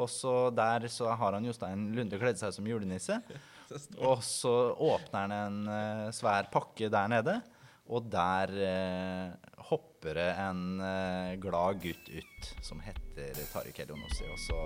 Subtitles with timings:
[0.00, 3.20] Og så der så har han Jostein Lunde kledd seg som julenisse.
[4.10, 7.36] Og så åpner han en uh, svær pakke der nede,
[7.90, 14.26] og der uh, hopper det en uh, glad gutt ut som heter Tariq Elionossi.
[14.26, 14.58] Og så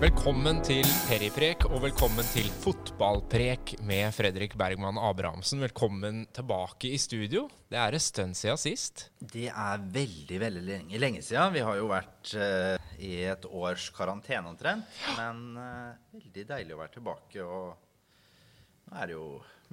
[0.00, 5.60] Velkommen til Periprek, og velkommen til Fotballprek med Fredrik Bergman Abrahamsen.
[5.60, 7.42] Velkommen tilbake i studio.
[7.68, 9.02] Det er en stund siden sist.
[9.20, 11.52] Det er veldig, veldig lenge, lenge siden.
[11.52, 14.88] Vi har jo vært uh, i et års karantene omtrent.
[15.18, 17.44] Men uh, veldig deilig å være tilbake.
[17.44, 19.26] Og nå er det jo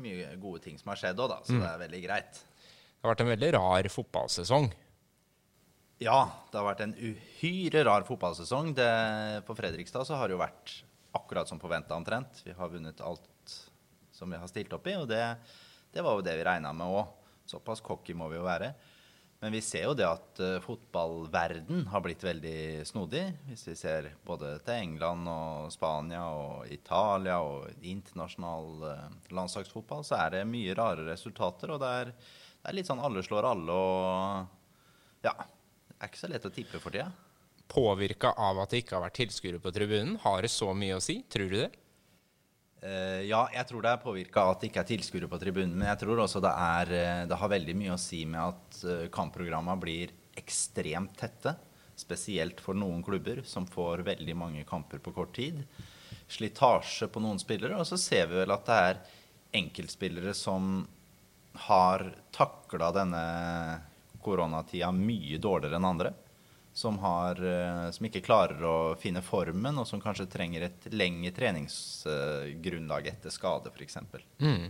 [0.03, 1.39] mye gode ting som har skjedd òg, da.
[1.47, 2.43] Så det er veldig greit.
[2.43, 4.73] Det har vært en veldig rar fotballsesong.
[5.97, 6.17] Ja,
[6.51, 8.75] det har vært en uhyre rar fotballsesong.
[8.77, 8.89] Det,
[9.47, 10.73] på Fredrikstad så har det jo vært
[11.17, 12.43] akkurat som forventa omtrent.
[12.45, 13.55] Vi har vunnet alt
[14.13, 15.23] som vi har stilt opp i, og det,
[15.93, 17.09] det var jo det vi regna med òg.
[17.49, 18.69] Såpass cocky må vi jo være.
[19.41, 23.25] Men vi ser jo det at uh, fotballverden har blitt veldig snodig.
[23.49, 30.21] Hvis vi ser både til England og Spania og Italia og internasjonal uh, landslagsfotball, så
[30.21, 31.73] er det mye rare resultater.
[31.73, 34.57] Og det er, det er litt sånn alle slår alle og
[35.25, 35.37] ja.
[35.97, 37.09] Er ikke så lett å tippe for tida.
[37.67, 41.03] Påvirka av at det ikke har vært tilskuere på tribunen, har det så mye å
[41.03, 41.19] si?
[41.29, 41.71] Tror du det?
[42.77, 45.73] Uh, ja, jeg tror det er påvirka at det ikke er tilskuere på tribunen.
[45.75, 46.93] Men jeg tror også det, er,
[47.27, 51.55] det har veldig mye å si med at kampprogramma blir ekstremt tette.
[51.97, 55.63] Spesielt for noen klubber som får veldig mange kamper på kort tid.
[56.29, 57.79] Slitasje på noen spillere.
[57.81, 59.01] Og så ser vi vel at det er
[59.57, 60.85] enkeltspillere som
[61.67, 62.03] har
[62.35, 63.23] takla denne
[64.27, 66.13] koronatida mye dårligere enn andre.
[66.77, 67.39] Som, har,
[67.89, 73.71] som, ikke klarer å finne formen, og som kanskje trenger et lengre treningsgrunnlag etter skade,
[73.73, 73.97] f.eks.
[74.37, 74.67] Mm.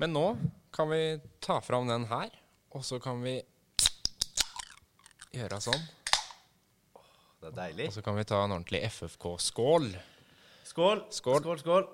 [0.00, 0.24] Men nå
[0.72, 2.32] kan vi ta fram den her,
[2.72, 3.36] og så kan vi
[5.36, 5.84] gjøre sånn.
[7.38, 7.90] Det er deilig.
[7.90, 9.92] Og så kan vi ta en ordentlig FFK-skål.
[10.66, 11.02] Skål.
[11.12, 11.42] Skål.
[11.44, 11.88] Skål, skål.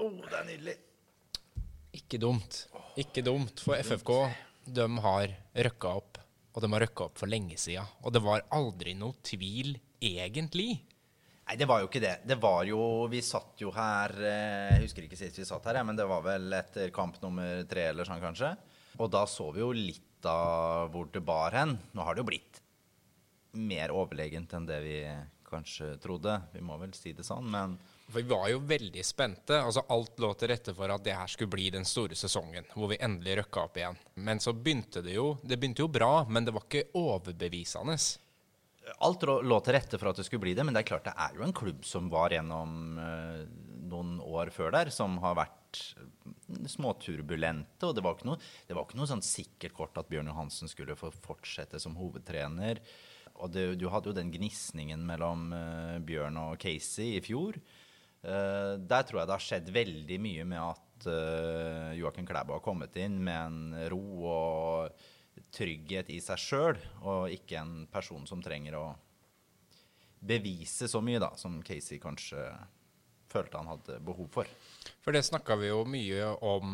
[0.00, 0.76] Oh, det er nydelig.
[1.96, 2.62] Ikke dumt.
[3.00, 4.12] Ikke dumt, for FFK
[4.66, 5.32] de har
[5.66, 6.20] røkka opp,
[6.54, 7.86] og de har røkka opp for lenge siden.
[8.02, 10.74] Og det var aldri noe tvil, egentlig.
[11.46, 12.16] Nei, det var jo ikke det.
[12.26, 15.98] Det var jo Vi satt jo her Jeg husker ikke sist vi satt her, men
[15.98, 18.50] det var vel etter kamp nummer tre eller sånn, kanskje.
[18.98, 21.76] Og da så vi jo litt av hvor det bar hen.
[21.94, 22.62] Nå har det jo blitt
[23.56, 24.98] mer overlegent enn det vi
[25.46, 26.34] kanskje trodde.
[26.52, 27.76] Vi må vel si det sånn, men
[28.06, 29.56] for vi var jo veldig spente.
[29.58, 32.92] altså Alt lå til rette for at det her skulle bli den store sesongen, hvor
[32.92, 33.98] vi endelig røkka opp igjen.
[34.22, 37.98] Men så begynte det jo Det begynte jo bra, men det var ikke overbevisende.
[39.02, 41.16] Alt lå til rette for at det skulle bli det, men det er klart det
[41.18, 43.42] er jo en klubb som var gjennom uh,
[43.90, 45.80] noen år før der, som har vært
[46.70, 47.82] småturbulente.
[47.88, 48.38] Og det var ikke noe,
[48.68, 52.78] det var ikke noe sånn sikkert kort at Bjørn Johansen skulle få fortsette som hovedtrener.
[53.42, 57.58] Og det, du hadde jo den gnisningen mellom uh, Bjørn og Casey i fjor.
[58.26, 62.64] Uh, der tror jeg det har skjedd veldig mye med at uh, Joakim Klæbo har
[62.64, 65.04] kommet inn med en ro og
[65.54, 68.86] trygghet i seg sjøl, og ikke en person som trenger å
[70.26, 72.40] bevise så mye da, som Casey kanskje
[73.30, 74.50] følte han hadde behov for.
[75.04, 76.70] For det snakka vi jo mye om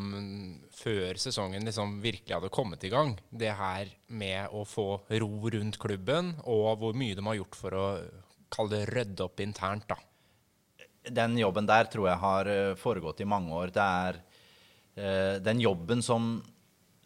[0.76, 3.16] før sesongen liksom virkelig hadde kommet i gang.
[3.28, 4.86] Det her med å få
[5.22, 7.86] ro rundt klubben, og hvor mye de har gjort for å
[8.52, 9.88] kalle det rydde opp internt.
[9.90, 9.98] da.
[11.08, 13.72] Den jobben der tror jeg har foregått i mange år.
[13.74, 14.18] Det er
[14.98, 16.36] uh, den jobben som,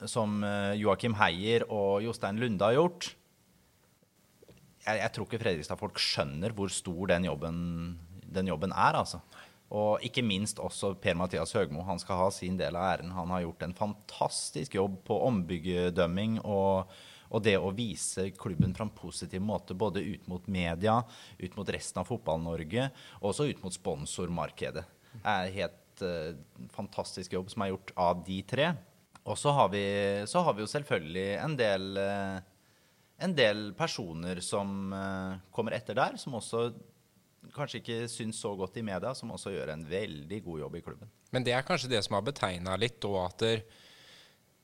[0.04, 0.42] som
[0.76, 3.14] Joakim Heier og Jostein Lunde har gjort.
[4.86, 7.58] Jeg, jeg tror ikke Fredrikstad-folk skjønner hvor stor den jobben,
[8.22, 9.22] den jobben er, altså.
[9.74, 11.82] Og ikke minst også Per-Mathias Høgmo.
[11.88, 13.10] Han skal ha sin del av æren.
[13.16, 16.92] Han har gjort en fantastisk jobb på ombyggedømming og,
[17.31, 20.98] og, det å vise klubben på en positiv måte både ut mot media,
[21.38, 22.88] ut mot resten av Fotball-Norge,
[23.20, 24.84] og også ut mot sponsormarkedet.
[25.22, 26.34] Er helt uh,
[26.75, 28.72] fantastisk jobb som er gjort av de tre.
[29.26, 29.87] Og så har vi,
[30.31, 32.37] så har vi jo selvfølgelig en del, uh,
[33.26, 36.69] en del personer som uh, kommer etter der, som også
[37.55, 40.84] kanskje ikke syns så godt i media, som også gjør en veldig god jobb i
[40.84, 41.11] klubben.
[41.34, 43.52] Men det er kanskje det som har betegna litt, og at det,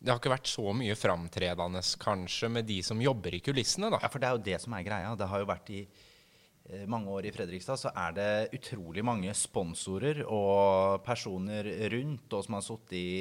[0.02, 4.00] det, har ikke vært så mye framtredende kanskje med de som jobber i kulissene, da.
[4.02, 5.12] Ja, for det er jo det som er greia.
[5.18, 9.34] Det har jo vært i eh, mange år i Fredrikstad, så er det utrolig mange
[9.38, 13.12] sponsorer og personer rundt, og som har sittet i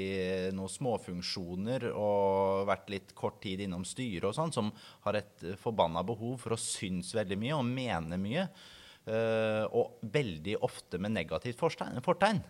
[0.58, 4.74] noen småfunksjoner og vært litt kort tid innom styret og sånn, som
[5.06, 8.48] har et forbanna behov for å synes veldig mye og mene mye.
[9.74, 12.44] Og veldig ofte med negativt fortegn.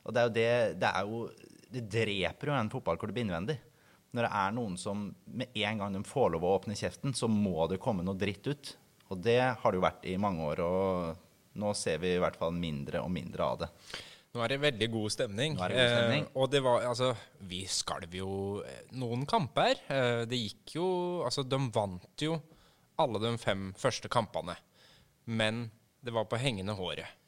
[0.00, 1.18] Og det er jo det Det, er jo,
[1.74, 3.58] det dreper jo en fotballklubb innvendig.
[4.16, 7.28] Når det er noen som med en gang de får lov å åpne kjeften, så
[7.30, 8.72] må det komme noe dritt ut.
[9.10, 12.38] Og det har det jo vært i mange år, og nå ser vi i hvert
[12.38, 13.70] fall mindre og mindre av det.
[14.30, 15.56] Nå er det veldig god stemning.
[15.58, 16.26] Nå er det god stemning.
[16.28, 17.10] Eh, og det var Altså,
[17.50, 19.80] vi skalv jo eh, noen kamper.
[19.90, 20.86] Eh, det gikk jo
[21.26, 22.36] Altså, de vant jo
[23.00, 24.54] alle de fem første kampene.
[25.26, 25.64] Men
[26.04, 27.18] det var på hengende håret.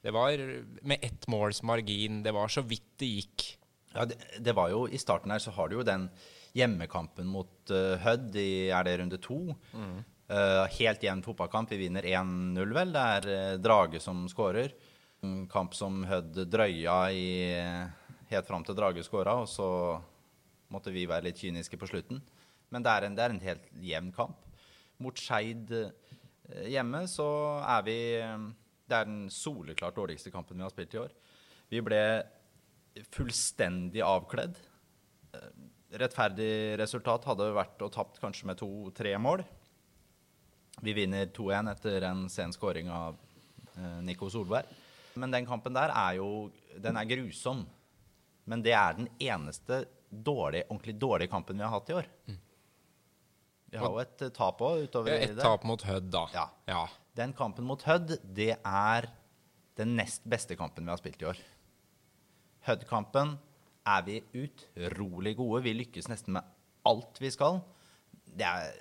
[0.00, 0.40] Det var
[0.86, 2.22] med ett måls margin.
[2.22, 3.48] Det var så vidt det gikk.
[3.94, 6.08] Ja, det, det var jo, I starten her så har du jo den
[6.56, 9.40] hjemmekampen mot uh, Hødd i er det runde to.
[10.28, 11.70] Eh, helt jevn fotballkamp.
[11.72, 12.90] Vi vinner 1-0, vel.
[12.92, 14.74] Det er uh, Drage som skårer.
[15.24, 17.24] En kamp som Hødd drøya i
[18.28, 19.68] helt fram til Drage skåra, og så
[20.68, 22.20] måtte vi være litt kyniske på slutten.
[22.68, 24.44] Men det er en, det er en helt jevn kamp.
[25.00, 25.72] Mot Skeid
[26.68, 27.28] hjemme så
[27.62, 27.98] er vi
[28.88, 31.12] Det er den soleklart dårligste kampen vi har spilt i år.
[31.72, 32.02] Vi ble
[33.14, 34.56] fullstendig avkledd.
[35.34, 35.50] Eh,
[35.98, 39.40] Rettferdig resultat hadde vært å tapt kanskje med to-tre mål.
[40.84, 43.16] Vi vinner 2-1 etter en sen skåring av
[43.74, 44.68] eh, Nico Solberg.
[45.18, 47.64] Men den kampen der er jo Den er grusom.
[48.46, 52.06] Men det er den eneste dårlig, ordentlig dårlige kampen vi har hatt i år.
[53.68, 55.42] Vi har jo et eh, tap òg utover Ett det.
[55.42, 56.26] tap mot Hødd, da.
[56.36, 56.46] Ja.
[56.70, 56.84] ja.
[57.18, 59.08] Den kampen mot Hødd, det er
[59.80, 61.40] den nest beste kampen vi har spilt i år.
[62.68, 63.36] Hødd-kampen
[63.88, 65.64] er vi utrolig gode.
[65.64, 66.54] Vi lykkes nesten med
[66.88, 67.62] alt vi skal.
[68.38, 68.74] Det er,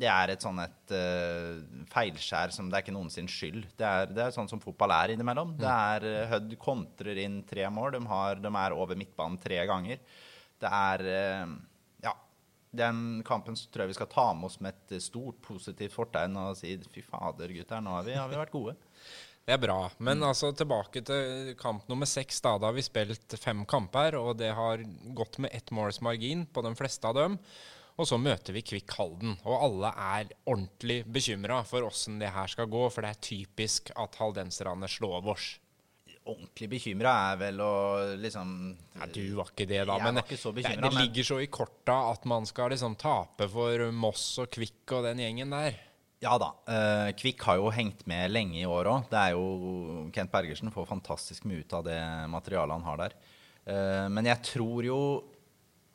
[0.00, 3.64] det er et sånn et uh, feilskjær som det er ikke noen sin skyld.
[3.78, 5.54] Det er, det er sånn som fotball er innimellom.
[5.60, 7.96] Det er uh, Hødd kontrer inn tre mål.
[7.96, 10.04] De, har, de er over midtbanen tre ganger.
[10.60, 11.58] Det er uh,
[12.06, 12.16] Ja.
[12.70, 16.52] Den kampen tror jeg vi skal ta med oss med et stort positivt fortegn og
[16.60, 18.76] si fy fader, gutter, nå har vi, har vi vært gode.
[19.50, 19.80] Det er bra.
[19.98, 20.04] Mm.
[20.06, 22.38] Men altså tilbake til kamp nummer seks.
[22.44, 24.84] Da Da har vi spilt fem kamper, og det har
[25.16, 27.34] gått med ett måls margin på de fleste av dem.
[27.98, 32.46] Og så møter vi Kvikk Halden, og alle er ordentlig bekymra for åssen det her
[32.46, 35.50] skal gå, for det er typisk at haldenserne slår oss.
[36.30, 37.74] Ordentlig bekymra er vel å
[38.22, 38.56] liksom
[39.00, 39.98] Ja, du var ikke det, da.
[39.98, 43.90] Men så det, bekymret, det ligger så i korta at man skal liksom tape for
[43.90, 45.89] Moss og Kvikk og den gjengen der.
[46.20, 46.50] Ja da.
[46.68, 49.14] Uh, Kvikk har jo hengt med lenge i år òg.
[50.12, 53.14] Kent Bergersen får fantastisk mye ut av det materialet han har der.
[53.64, 54.98] Uh, men jeg tror jo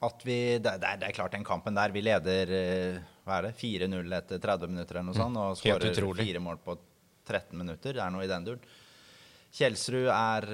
[0.06, 3.40] at vi Det, det, er, det er klart, den kampen der Vi leder uh, hva
[3.40, 5.62] er det, 4-0 etter 30 minutter eller noe sånt, og Mm.
[5.62, 6.76] Skårer fire mål på
[7.26, 7.94] 13 minutter.
[7.94, 8.66] Det er noe i den duren.
[9.56, 10.46] Kjelsrud er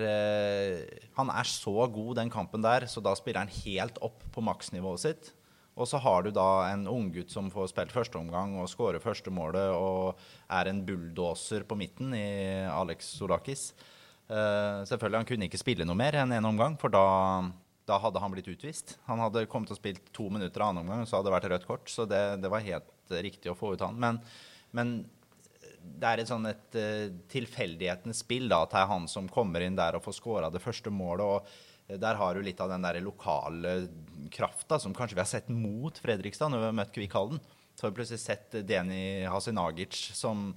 [1.17, 5.03] Han er så god den kampen der, så da spiller han helt opp på maksnivået
[5.03, 5.31] sitt.
[5.79, 9.31] Og så har du da en unggutt som får spilt første omgang og skårer første
[9.33, 10.19] målet og
[10.51, 13.69] er en bulldoser på midten i Alex Solakis.
[14.31, 17.03] Uh, selvfølgelig, han kunne ikke spille noe mer enn én en omgang, for da,
[17.87, 18.97] da hadde han blitt utvist.
[19.07, 21.91] Han hadde kommet og spilt to minutter annen omgang, så hadde det vært rødt kort.
[21.91, 23.99] Så det, det var helt riktig å få ut han.
[23.99, 24.21] Men,
[24.75, 24.93] men
[25.81, 29.63] det er et sånn et uh, tilfeldighetens spill da, at det er han som kommer
[29.65, 31.25] inn der og får skåra det første målet.
[31.25, 33.87] og eh, Der har du litt av den der lokale
[34.31, 37.41] krafta som kanskje vi har sett mot Fredrikstad når vi har møtt Kvikk Halden.
[37.75, 40.51] Så har vi plutselig sett Deni Hasinagic, som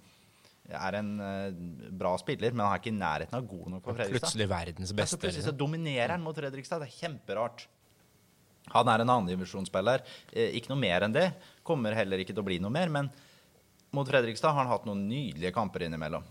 [0.65, 1.57] er en eh,
[1.93, 4.27] bra spiller, men han er ikke i nærheten av god nok for Fredrikstad.
[4.29, 5.19] Plutselig verdens Ja, så beste.
[5.23, 6.81] plutselig så dominerer han mot Fredrikstad.
[6.85, 7.67] Det er kjemperart.
[8.73, 10.05] Han er en annendivisjonsspiller.
[10.33, 11.27] Eh, ikke noe mer enn det.
[11.67, 12.89] Kommer heller ikke til å bli noe mer.
[12.93, 13.11] Men
[13.95, 16.25] mot Fredrikstad har han hatt noen nydelige kamper innimellom.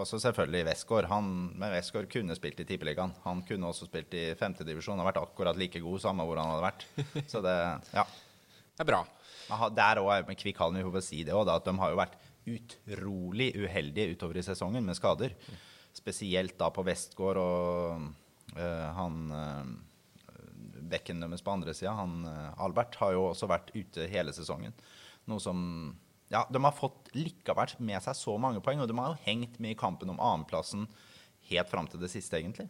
[0.00, 1.08] Også selvfølgelig Westgård.
[1.10, 3.14] Han, men Westgård kunne spilt i Tippeligaen.
[3.24, 6.66] Han kunne også spilt i femtedivisjon og vært akkurat like god, samme hvor han hadde
[6.66, 6.86] vært.
[7.32, 7.54] Så det,
[7.94, 8.06] ja.
[8.74, 9.04] Det er bra.
[9.76, 12.18] Der òg med Kvikk Hallen, vi får si det òg, at de har jo vært
[12.44, 15.34] utrolig uheldige utover i sesongen med skader.
[15.94, 18.08] Spesielt da på Vestgård og
[18.58, 19.74] øh, han øh,
[20.90, 24.74] bekken deres på andre sida, han øh, Albert, har jo også vært ute hele sesongen.
[25.30, 25.60] Noe som
[26.34, 29.60] Ja, de har fått likevel med seg så mange poeng, og de har jo hengt
[29.62, 30.88] med i kampen om annenplassen
[31.50, 32.66] helt fram til det siste, egentlig.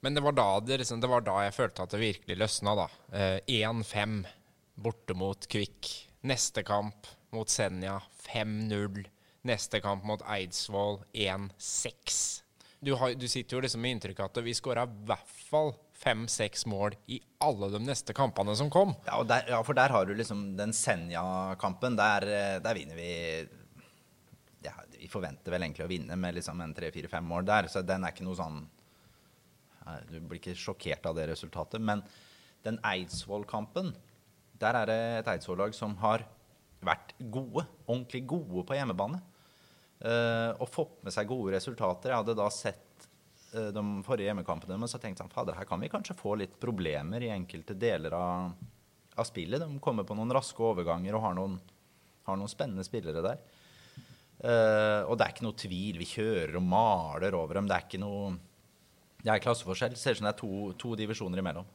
[0.00, 2.72] Men det var da, det, liksom, det var da jeg følte at det virkelig løsna,
[2.78, 2.86] da.
[3.12, 4.22] Eh, 1-5
[4.80, 5.90] borte mot Kvikk.
[6.24, 9.04] Neste kamp mot Senja 5-0.
[9.48, 12.16] Neste kamp mot Eidsvoll 1-6.
[12.80, 16.64] Du, du sitter jo liksom med inntrykk av at vi skåra i hvert fall fem-seks
[16.70, 18.94] mål i alle de neste kampene som kom.
[19.06, 21.98] Ja, der, ja, for der har du liksom den Senja-kampen.
[21.98, 23.10] Der, eh, der vinner vi
[24.64, 28.04] ja, Vi forventer vel egentlig å vinne med liksom en tre-fire-fem mål der, så den
[28.04, 28.60] er ikke noe sånn
[30.10, 31.80] Du blir ikke sjokkert av det resultatet.
[31.82, 32.04] Men
[32.64, 33.94] den Eidsvoll-kampen,
[34.60, 36.26] der er det et Eidsvoll-lag som har
[36.84, 39.20] vært gode, ordentlig gode på hjemmebane.
[40.00, 42.12] Uh, og fått med seg gode resultater.
[42.12, 42.86] Jeg hadde da sett
[43.50, 44.78] de forrige hjemmekampene.
[44.78, 48.14] Men så tenkte jeg fader, her kan vi kanskje få litt problemer i enkelte deler
[48.16, 48.52] av,
[49.16, 49.62] av spillet.
[49.62, 51.56] De kommer på noen raske overganger og har noen,
[52.28, 53.42] har noen spennende spillere der.
[54.40, 55.98] Uh, og det er ikke noe tvil.
[56.00, 57.68] Vi kjører og maler over dem.
[57.68, 58.38] Det er ikke noe
[59.20, 59.98] Det er klasseforskjell.
[60.00, 61.66] Ser ut som det er to, to divisjoner imellom.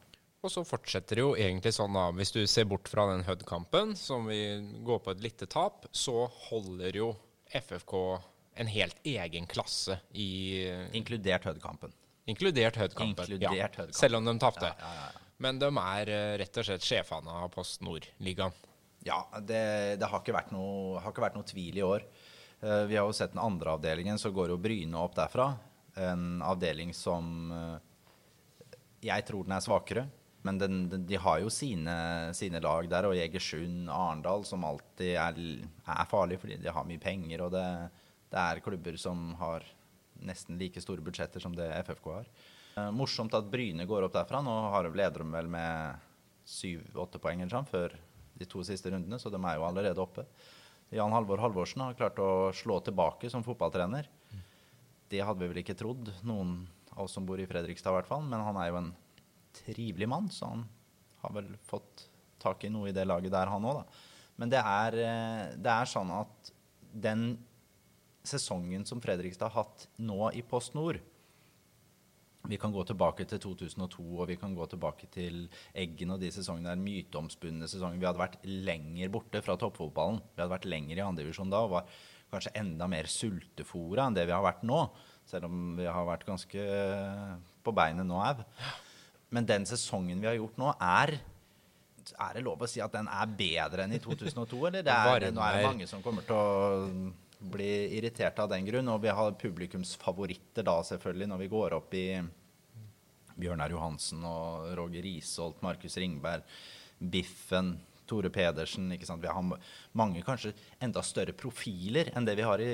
[0.45, 2.07] Og så fortsetter det jo egentlig sånn, da.
[2.13, 4.39] Hvis du ser bort fra den Hud-kampen, som vi
[4.85, 7.11] går på et lite tap, så holder jo
[7.49, 7.95] FFK
[8.55, 10.29] en helt egen klasse i
[10.95, 11.93] Inkludert Hødd-kampen.
[12.31, 13.37] Inkludert Hødd-kampen.
[13.41, 13.51] Ja.
[13.51, 13.93] Hødd-kampen.
[13.93, 14.71] Selv om de tapte.
[14.79, 15.25] Ja, ja.
[15.43, 18.55] Men de er eh, rett og slett sjefene av Post Nord-ligaen.
[19.05, 22.05] Ja, det, det har, ikke noe, har ikke vært noe tvil i år.
[22.63, 25.51] Eh, vi har jo sett den andre avdelingen, så går jo Bryne opp derfra.
[25.99, 27.75] En avdeling som eh,
[29.05, 30.07] jeg tror den er svakere.
[30.45, 31.93] Men den, den, de har jo sine,
[32.37, 35.39] sine lag der, og Jegersund, Arendal, som alltid er,
[35.89, 37.41] er farlige fordi de har mye penger.
[37.47, 37.65] Og det,
[38.31, 39.65] det, er klubber som har
[40.25, 42.27] nesten like store budsjetter som det FFK har.
[42.77, 44.41] Eh, morsomt at Bryne går opp derfra.
[44.43, 46.03] Nå har de leder de vel med
[46.45, 47.95] syv-åtte poeng eller sånn før
[48.35, 50.25] de to siste rundene, så de er jo allerede oppe.
[50.93, 54.09] Jan Halvor Halvorsen har klart å slå tilbake som fotballtrener.
[55.09, 58.09] Det hadde vi vel ikke trodd, noen av oss som bor i Fredrikstad i hvert
[58.09, 58.25] fall.
[58.27, 58.91] Men han er jo en
[59.55, 60.65] trivelig mann, så han
[61.23, 62.07] har vel fått
[62.41, 64.13] tak i noe i det laget der, han òg, da.
[64.41, 66.51] Men det er, eh, det er sånn at
[67.05, 67.37] den
[68.29, 71.01] sesongen som Fredrikstad har hatt nå i Post Nord
[72.49, 76.31] vi kan gå tilbake til 2002 og vi kan gå tilbake til Eggen og de
[76.33, 77.99] sesongene der myteomspunne sesonger.
[78.01, 80.21] Vi hadde vært lenger borte fra toppfotballen.
[80.33, 81.93] Vi hadde vært lenger i andredivisjon da og var
[82.33, 84.81] kanskje enda mer sultefòra enn det vi har vært nå.
[85.29, 86.65] Selv om vi har vært ganske
[87.65, 88.43] på beinet nå au.
[89.33, 91.17] Men den sesongen vi har gjort nå, er
[92.21, 94.59] er det lov å si at den er bedre enn i 2002?
[94.69, 97.07] Eller det er, nå er det mange som kommer til å
[97.51, 98.91] bli irritert av den grunn.
[98.93, 102.07] Og vi har publikumsfavoritter da, selvfølgelig, når vi går opp i
[103.35, 106.45] Bjørnar Johansen og Roger Risholt, Markus Ringberg,
[106.99, 107.75] Biffen,
[108.07, 108.91] Tore Pedersen.
[108.93, 109.23] ikke sant?
[109.23, 109.59] Vi har
[109.97, 112.73] mange kanskje enda større profiler enn det vi har i,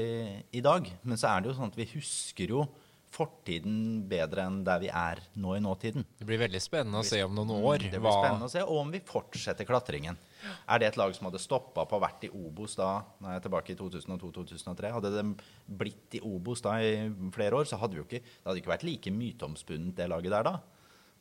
[0.51, 0.89] i dag.
[1.03, 2.65] Men så er det jo sånn at vi husker jo
[3.11, 6.05] fortiden bedre enn der vi er nå i nåtiden.
[6.19, 7.83] Det blir veldig spennende å se om noen år.
[7.91, 10.17] Det blir spennende å se, Og om vi fortsetter klatringen.
[10.65, 13.77] Er det et lag som hadde stoppa på hvert i Obos da nei, tilbake i
[13.77, 14.93] 2002-2003?
[14.95, 15.25] Hadde det
[15.67, 18.73] blitt i Obos da i flere år, så hadde vi jo ikke, det hadde ikke
[18.73, 20.57] vært like myteomspunnet, det laget der da.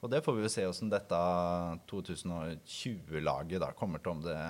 [0.01, 1.17] Og det får vi jo se åssen dette
[1.91, 4.43] 2020-laget da kommer til om det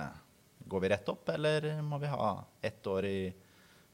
[0.71, 2.27] Går vi rett opp, eller må vi ha
[2.63, 3.15] ett år i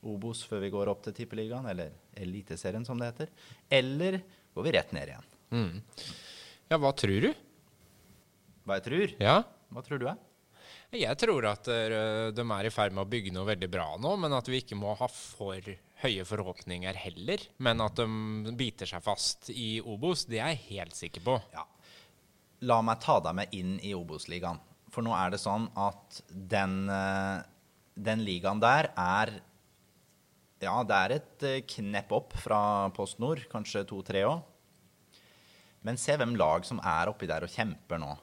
[0.05, 3.31] Obos før vi går opp til Tippeligaen, eller Eliteserien som det heter?
[3.69, 4.19] Eller
[4.53, 5.27] går vi rett ned igjen?
[5.53, 5.81] Mm.
[6.67, 7.29] Ja, hva tror du?
[8.67, 9.13] Hva jeg tror?
[9.23, 9.37] Ja?
[9.73, 10.17] Hva tror du er?
[10.95, 14.13] Jeg tror at uh, de er i ferd med å bygge noe veldig bra nå,
[14.23, 15.71] men at vi ikke må ha for
[16.03, 17.43] høye forhåpninger heller.
[17.63, 21.35] Men at de biter seg fast i Obos, det er jeg helt sikker på.
[21.55, 21.65] Ja.
[22.71, 24.61] La meg ta deg med inn i Obos-ligaen.
[24.93, 27.43] For nå er det sånn at den, uh,
[27.93, 29.35] den ligaen der er
[30.63, 32.59] Ja, det er et uh, knepp opp fra
[32.95, 34.39] Post Nord, kanskje to-tre òg.
[35.85, 38.15] Men se hvem lag som er oppi der og kjemper nå.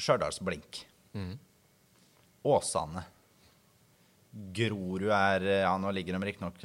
[0.00, 0.80] Stjørdals-Blink.
[1.16, 1.36] Mm.
[2.46, 3.04] Åsane.
[4.56, 6.58] Grorud er Ja, nå ligger de riktignok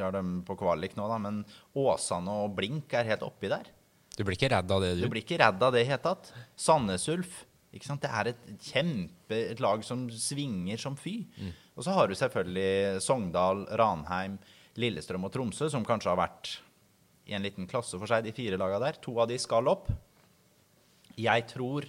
[0.48, 1.44] på kvalik nå, da, men
[1.78, 3.70] Åsane og Blink er helt oppi der.
[4.18, 5.06] Du blir ikke redd av det, du?
[5.06, 6.34] Du blir ikke redd av det i det hele tatt.
[6.60, 7.46] Sandnes Ulf.
[7.72, 8.04] Ikke sant?
[8.04, 11.22] Det er et kjempe et lag som svinger som fy.
[11.40, 11.54] Mm.
[11.76, 14.38] Og så har du selvfølgelig Sogndal, Ranheim,
[14.80, 16.58] Lillestrøm og Tromsø, som kanskje har vært
[17.30, 19.00] i en liten klasse for seg, de fire lagene der.
[19.04, 19.88] To av de skal opp.
[21.20, 21.88] Jeg tror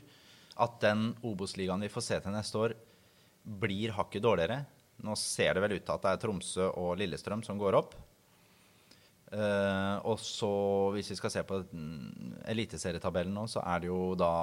[0.63, 2.77] at den Obos-ligaen vi får se til neste år,
[3.43, 4.63] blir hakket dårligere.
[5.03, 7.97] Nå ser det vel ut til at det er Tromsø og Lillestrøm som går opp.
[9.33, 10.53] Uh, og så,
[10.93, 11.63] hvis vi skal se på
[12.53, 14.35] eliteserietabellen nå, så er det jo da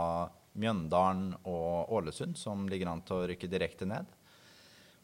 [0.60, 4.10] Mjøndalen og Ålesund som ligger an til å rykke direkte ned.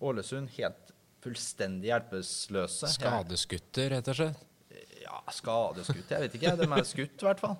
[0.04, 0.92] Ålesund helt
[1.24, 2.90] fullstendig hjelpeløse.
[2.96, 4.44] Skadeskutter, rett og slett?
[5.06, 6.12] Ja, skadeskutt.
[6.12, 6.54] Jeg vet ikke.
[6.60, 7.56] De er skutt, i hvert fall.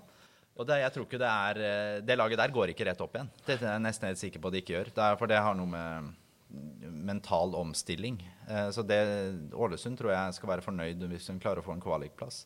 [0.56, 3.18] Og det, jeg tror ikke det er eh, Det laget der går ikke rett opp
[3.18, 3.32] igjen.
[3.44, 4.92] Det er jeg nesten helt sikker på at de ikke gjør.
[4.96, 6.14] Det er, for det har noe med
[7.06, 8.22] mental omstilling.
[8.48, 9.00] Eh, så det,
[9.54, 12.46] Ålesund tror jeg skal være fornøyd hvis hun klarer å få en kvalikplass.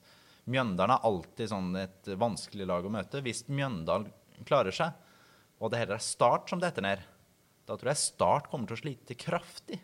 [0.50, 3.22] Mjøndalen er alltid sånn et vanskelig lag å møte.
[3.25, 4.10] Hvis Mjøndalen
[4.48, 4.96] klarer seg,
[5.60, 7.03] og det heller er Start som detter ned,
[7.70, 9.78] da tror jeg Start kommer til å slite kraftig.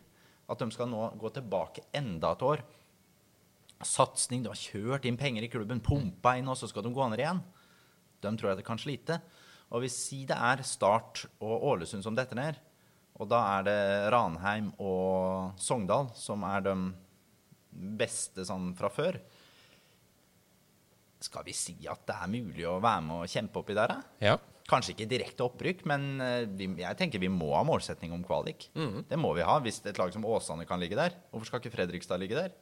[0.49, 2.63] At de skal nå gå tilbake enda et år.
[3.85, 7.09] Satsing, de har kjørt inn penger i klubben, pumpa inn, og så skal de gå
[7.11, 7.41] ned igjen.
[8.25, 9.19] De tror jeg det kan slite.
[9.73, 12.57] Og hvis si det er Start og Ålesund som detter ned,
[13.15, 13.79] og da er det
[14.11, 16.75] Ranheim og Sogndal som er de
[17.99, 19.19] beste sånn fra før,
[21.25, 24.01] skal vi si at det er mulig å være med og kjempe oppi der, da?
[24.21, 24.35] Ja.
[24.65, 28.69] Kanskje ikke direkte opprykk, men eh, vi, jeg tenker vi må ha målsetning om kvalik.
[29.09, 31.13] Det må vi ha hvis et lag som Åsane kan ligge der.
[31.29, 32.55] Hvorfor skal ikke Fredrikstad ligge der?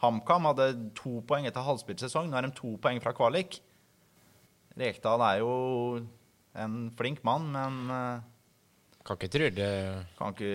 [0.00, 2.30] HamKam hadde to poeng etter halvspilt sesong.
[2.30, 3.58] Nå er de to poeng fra kvalik.
[4.80, 5.54] Rekdal er jo
[6.56, 8.28] en flink mann, men eh,
[9.00, 9.66] Kan ikke trylle,
[10.18, 10.48] kan ikke,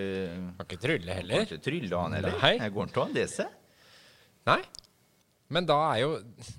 [0.57, 2.35] kan ikke trylle kan ikke trylle han heller.
[2.43, 2.51] Nei.
[2.61, 3.55] Jeg går til å seg.
[4.45, 4.59] Nei.
[5.53, 6.11] Men da er jo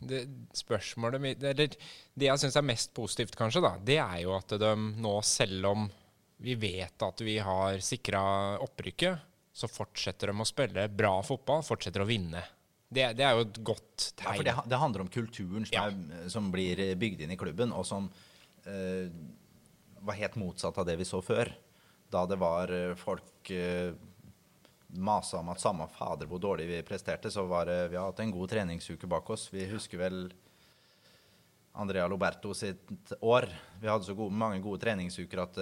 [0.06, 0.20] det
[0.54, 1.72] spørsmålet mitt Eller
[2.14, 5.66] det jeg syns er mest positivt, kanskje, da, det er jo at de nå, selv
[5.72, 5.88] om
[6.44, 8.20] vi vet at vi har sikra
[8.62, 9.24] opprykket,
[9.56, 12.42] så fortsetter de å spille bra fotball, fortsetter å vinne.
[12.86, 15.86] Det, det er jo et godt Ja, for det, det handler om kulturen som, Ja.
[15.88, 18.10] er, som blir bygd inn i klubben, og som
[18.68, 19.08] eh,
[20.06, 21.50] var helt motsatt av det vi så før.
[22.12, 23.96] Da det var eh, folk eh,
[24.88, 28.20] masa om at samme fader hvor dårlig vi presterte, så var det Vi har hatt
[28.22, 29.48] en god treningsuke bak oss.
[29.52, 30.20] Vi husker vel
[31.76, 33.48] Andrea Loberto sitt år.
[33.80, 35.60] Vi hadde så gode, mange gode treningsuker at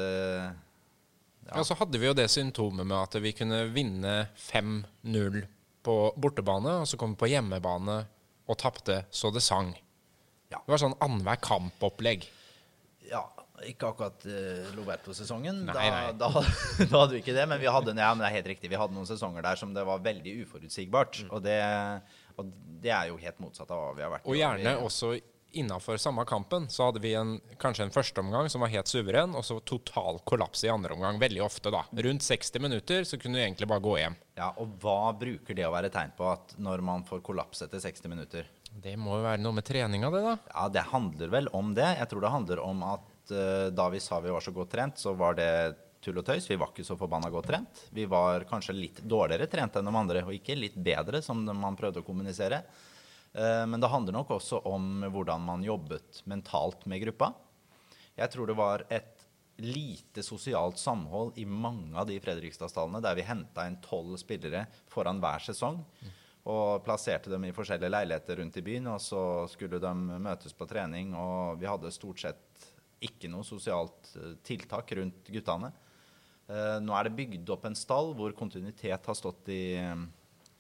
[1.45, 1.59] ja.
[1.59, 5.43] Ja, så hadde vi jo det symptomet med at vi kunne vinne 5-0
[5.85, 7.99] på bortebane, og så kom vi på hjemmebane
[8.49, 9.75] og tapte så det sang.
[10.53, 10.63] Ja.
[10.63, 12.25] Det var sånn annenhver kampopplegg.
[13.11, 13.27] Ja,
[13.71, 15.65] ikke akkurat uh, Loberto-sesongen.
[15.69, 15.85] Da,
[16.17, 16.31] da,
[16.91, 18.73] da hadde vi ikke det, men vi hadde, ja, men det er helt riktig.
[18.73, 21.25] Vi hadde noen sesonger der som det var veldig uforutsigbart.
[21.25, 21.31] Mm.
[21.35, 21.61] Og, det,
[22.39, 22.51] og
[22.85, 24.29] det er jo helt motsatt av hva vi har vært.
[24.29, 25.15] Og gjerne Vi- også
[25.55, 29.45] innafor samme kampen så hadde vi en, kanskje en førsteomgang som var helt suveren, og
[29.47, 31.21] så total kollaps i andre omgang.
[31.23, 31.85] Veldig ofte, da.
[31.95, 34.19] Rundt 60 minutter så kunne du egentlig bare gå hjem.
[34.39, 37.83] Ja, og hva bruker det å være tegn på at når man får kollaps etter
[37.83, 38.51] 60 minutter?
[38.75, 40.37] Det må jo være noe med treninga, det, da.
[40.51, 41.93] Ja, det handler vel om det.
[42.01, 44.99] Jeg tror det handler om at eh, da vi sa vi var så godt trent,
[45.01, 45.51] så var det
[46.05, 46.49] tull og tøys.
[46.51, 47.85] Vi var ikke så forbanna godt trent.
[47.97, 51.79] Vi var kanskje litt dårligere trent enn de andre, og ikke litt bedre, som man
[51.79, 52.63] prøvde å kommunisere.
[53.33, 57.33] Eh, Men det handler nok også om hvordan man jobbet mentalt med gruppa.
[58.15, 59.11] Jeg tror det var et
[59.59, 65.21] lite sosialt samhold i mange av de Fredrikstad-stallene, der vi henta inn tolv spillere foran
[65.23, 65.81] hver sesong.
[66.45, 70.67] Og plasserte dem i forskjellige leiligheter rundt i byen, og så skulle de møtes på
[70.69, 71.15] trening.
[71.17, 72.67] Og vi hadde stort sett
[73.03, 75.73] ikke noe sosialt eh, tiltak rundt guttene.
[76.49, 79.79] Eh, Nå er det bygd opp en stall hvor kontinuitet har stått i,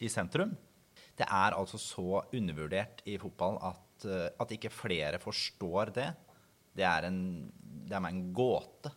[0.00, 0.54] i sentrum.
[1.14, 6.10] Det er altså så undervurdert i fotball at, eh, at ikke flere forstår det.
[6.74, 7.18] Det er, en,
[7.86, 8.90] det er meg en gåte.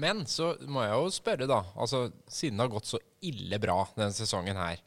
[0.00, 1.60] Men så må jeg jo spørre, da.
[1.78, 4.80] Altså, siden det har gått så ille bra denne sesongen her,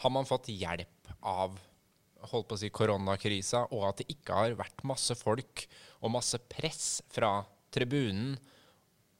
[0.00, 1.56] har man fått hjelp av
[2.30, 5.66] holdt på å si koronakrisa, og at det ikke har vært masse folk
[6.00, 7.38] og masse press fra
[7.72, 8.34] tribunen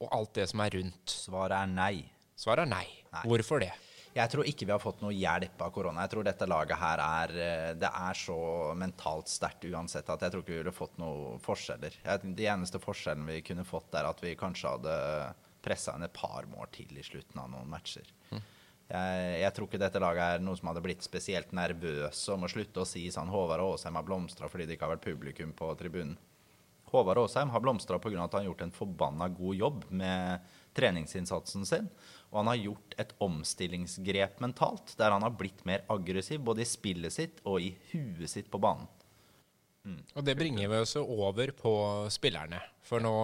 [0.00, 1.12] og alt det som er rundt?
[1.12, 1.94] Svaret er nei.
[2.40, 2.86] Svaret er nei.
[3.12, 3.24] Nei.
[3.28, 3.72] Hvorfor det?
[4.10, 6.02] Jeg tror ikke vi har fått noe hjelp av korona.
[6.02, 8.38] Jeg tror dette laget her er eh, Det er så
[8.78, 12.00] mentalt sterkt uansett at jeg tror ikke vi ville fått noen forskjeller.
[12.24, 14.96] De eneste forskjellen vi kunne fått, er at vi kanskje hadde
[15.62, 18.08] pressa inn et par mål til i slutten av noen matcher.
[18.90, 22.50] Jeg, jeg tror ikke dette laget er noen som hadde blitt spesielt nervøse om å
[22.50, 25.70] slutte å si sånn Håvard Aasheim har blomstra fordi det ikke har vært publikum på
[25.78, 26.16] tribunen.
[26.90, 28.24] Håvard Aasheim har blomstra pga.
[28.24, 30.40] at han har gjort en forbanna god jobb med
[30.74, 31.86] treningsinnsatsen sin.
[32.30, 36.68] Og han har gjort et omstillingsgrep mentalt, der han har blitt mer aggressiv både i
[36.68, 38.90] spillet sitt og i huet sitt på banen.
[39.88, 41.72] Og det bringer vi oss over på
[42.12, 42.58] spillerne.
[42.84, 43.14] For nå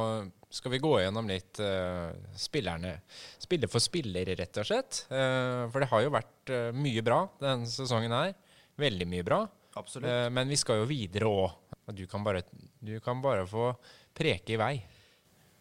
[0.57, 2.95] skal vi gå gjennom litt uh, spillerne.
[3.43, 5.03] Spiller for spiller, rett og slett.
[5.11, 8.33] Uh, for det har jo vært uh, mye bra denne sesongen her.
[8.81, 9.43] Veldig mye bra.
[9.77, 10.33] Absolutt.
[10.33, 11.75] Men vi skal jo videre òg.
[11.93, 12.47] Du, kan bare-
[12.81, 13.71] du kan bare få
[14.17, 14.75] preke i vei.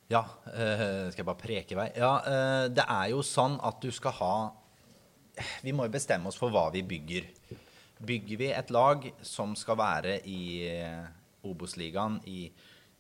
[0.08, 1.90] Ja, skal jeg bare preke i vei?
[2.00, 2.14] Ja,
[2.72, 4.34] det er jo sånn at du skal ha
[5.66, 7.28] Vi må jo bestemme oss for hva vi bygger.
[8.04, 11.06] Bygger vi et lag som skal være i eh,
[11.48, 12.50] Obos-ligaen i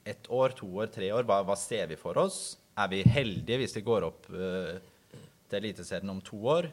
[0.05, 2.57] ett år, to år, tre år, hva, hva ser vi for oss?
[2.77, 4.75] Er vi heldige hvis vi går opp uh,
[5.49, 6.67] til Eliteserien om to år?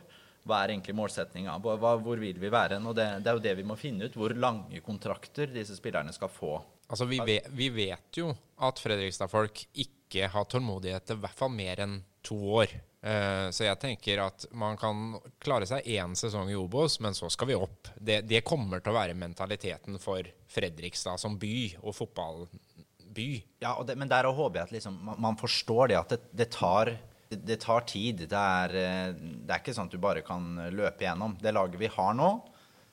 [0.44, 1.54] Hva er egentlig målsettinga?
[1.62, 2.80] Hvor vil vi være?
[2.82, 4.18] Og det, det er jo det vi må finne ut.
[4.18, 6.56] Hvor lange kontrakter disse spillerne skal få.
[6.90, 11.54] Altså, vi vet, vi vet jo at Fredrikstad-folk ikke har tålmodighet til i hvert fall
[11.54, 12.74] mer enn to år.
[13.02, 17.30] Eh, så jeg tenker at man kan klare seg én sesong i Obos, men så
[17.32, 17.90] skal vi opp.
[17.98, 23.30] Det, det kommer til å være mentaliteten for Fredrikstad som by og fotballby.
[23.64, 26.92] Ja, det, men der håper jeg at liksom, man, forstår det at det, det, tar,
[27.66, 28.22] tar tid.
[28.30, 31.34] Er, eh, det er ikke sånn at du bare kan løpe igjennom.
[31.42, 32.30] Det laget vi har nå,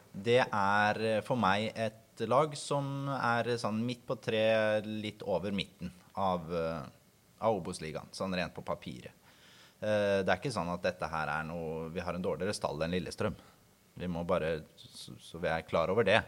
[0.10, 4.41] det er eh, for meg et lag som er sånn midt på tre,
[4.84, 9.13] litt over midten av, av Obos-ligaen, sånn rent på papiret.
[9.82, 12.82] Eh, Det er ikke sånn at dette her er noe Vi har en dårligere stall
[12.84, 13.36] enn Lillestrøm.
[14.00, 16.22] Vi må bare Så, så vi er klar over det.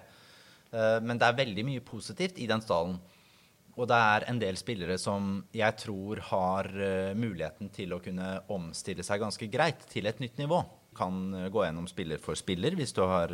[0.72, 3.00] Eh, men det er veldig mye positivt i den stallen.
[3.80, 8.42] Og det er en del spillere som jeg tror har eh, muligheten til å kunne
[8.52, 10.62] omstille seg ganske greit til et nytt nivå.
[10.96, 13.32] Kan gå gjennom spiller for spiller hvis du har,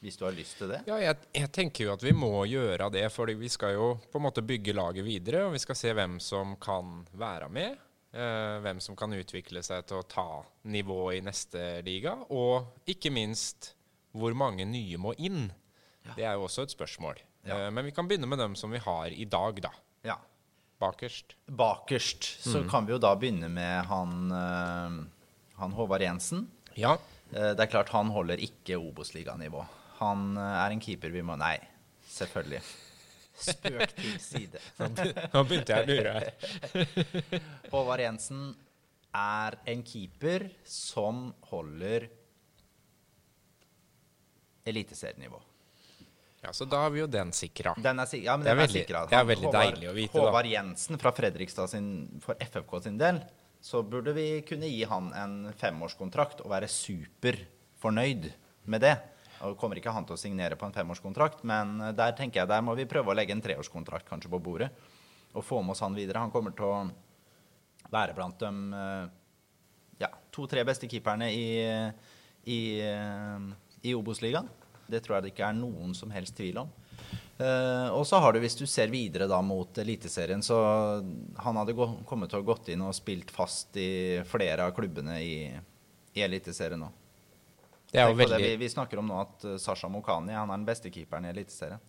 [0.00, 0.78] hvis du har lyst til det.
[0.88, 4.16] Ja, jeg, jeg tenker jo at vi må gjøre det, for vi skal jo på
[4.16, 5.44] en måte bygge laget videre.
[5.44, 7.76] Og vi skal se hvem som kan være med.
[8.12, 10.26] Eh, hvem som kan utvikle seg til å ta
[10.70, 12.16] nivået i neste liga.
[12.30, 13.72] Og ikke minst
[14.16, 15.48] hvor mange nye må inn.
[16.16, 17.20] Det er jo også et spørsmål.
[17.46, 17.66] Ja.
[17.66, 19.72] Eh, men vi kan begynne med dem som vi har i dag, da.
[20.06, 20.18] Ja.
[20.80, 21.36] Bakerst.
[21.46, 25.00] Bakerst så kan vi jo da begynne med han, eh,
[25.60, 26.48] han Håvard Jensen.
[26.74, 26.96] Ja.
[27.30, 29.62] Det er klart han holder ikke Obos-liganivå.
[30.00, 31.60] Han er en keeper vi må Nei,
[32.10, 32.58] selvfølgelig.
[33.40, 34.60] Spøk til side.
[35.32, 36.30] Nå begynte jeg å lure her.
[37.72, 38.42] Håvard Jensen
[39.16, 42.08] er en keeper som holder
[44.64, 45.40] eliteserienivå.
[46.42, 47.74] Ja, så da har vi jo den sikra.
[47.76, 49.74] Den er, sikra, ja, men Det er den er veldig- Han, det er veldig Håvard-
[49.74, 50.20] deilig å vite, da.
[50.24, 51.88] Håvard Jensen fra Fredrikstad sin,
[52.24, 53.20] for FFK sin del,
[53.60, 58.30] så burde vi kunne gi han en femårskontrakt og være superfornøyd
[58.72, 58.94] med det.
[59.46, 62.50] Og kommer ikke han til å signere på en femårskontrakt, men eh, der tenker jeg
[62.50, 64.70] der må vi prøve å legge en treårskontrakt kanskje på bordet.
[65.32, 66.22] Og få med oss han videre.
[66.22, 69.06] Han kommer til å være blant de eh,
[70.04, 71.46] ja, to-tre beste keeperne i,
[72.44, 73.48] i, eh,
[73.86, 74.50] i Obos-ligaen.
[74.90, 76.70] Det tror jeg det ikke er noen som helst tvil om.
[77.40, 80.58] Uh, og så har du, hvis du ser videre da mot Eliteserien, så
[81.40, 81.72] han hadde
[82.04, 85.36] kommet til å gått inn og spilt fast i flere av klubbene i,
[86.12, 86.90] i Eliteserien nå.
[87.90, 90.60] Det er jo veldig vi, vi snakker om nå at uh, Sasha Mokani han er
[90.60, 91.82] den beste keeperen i Eliteserien.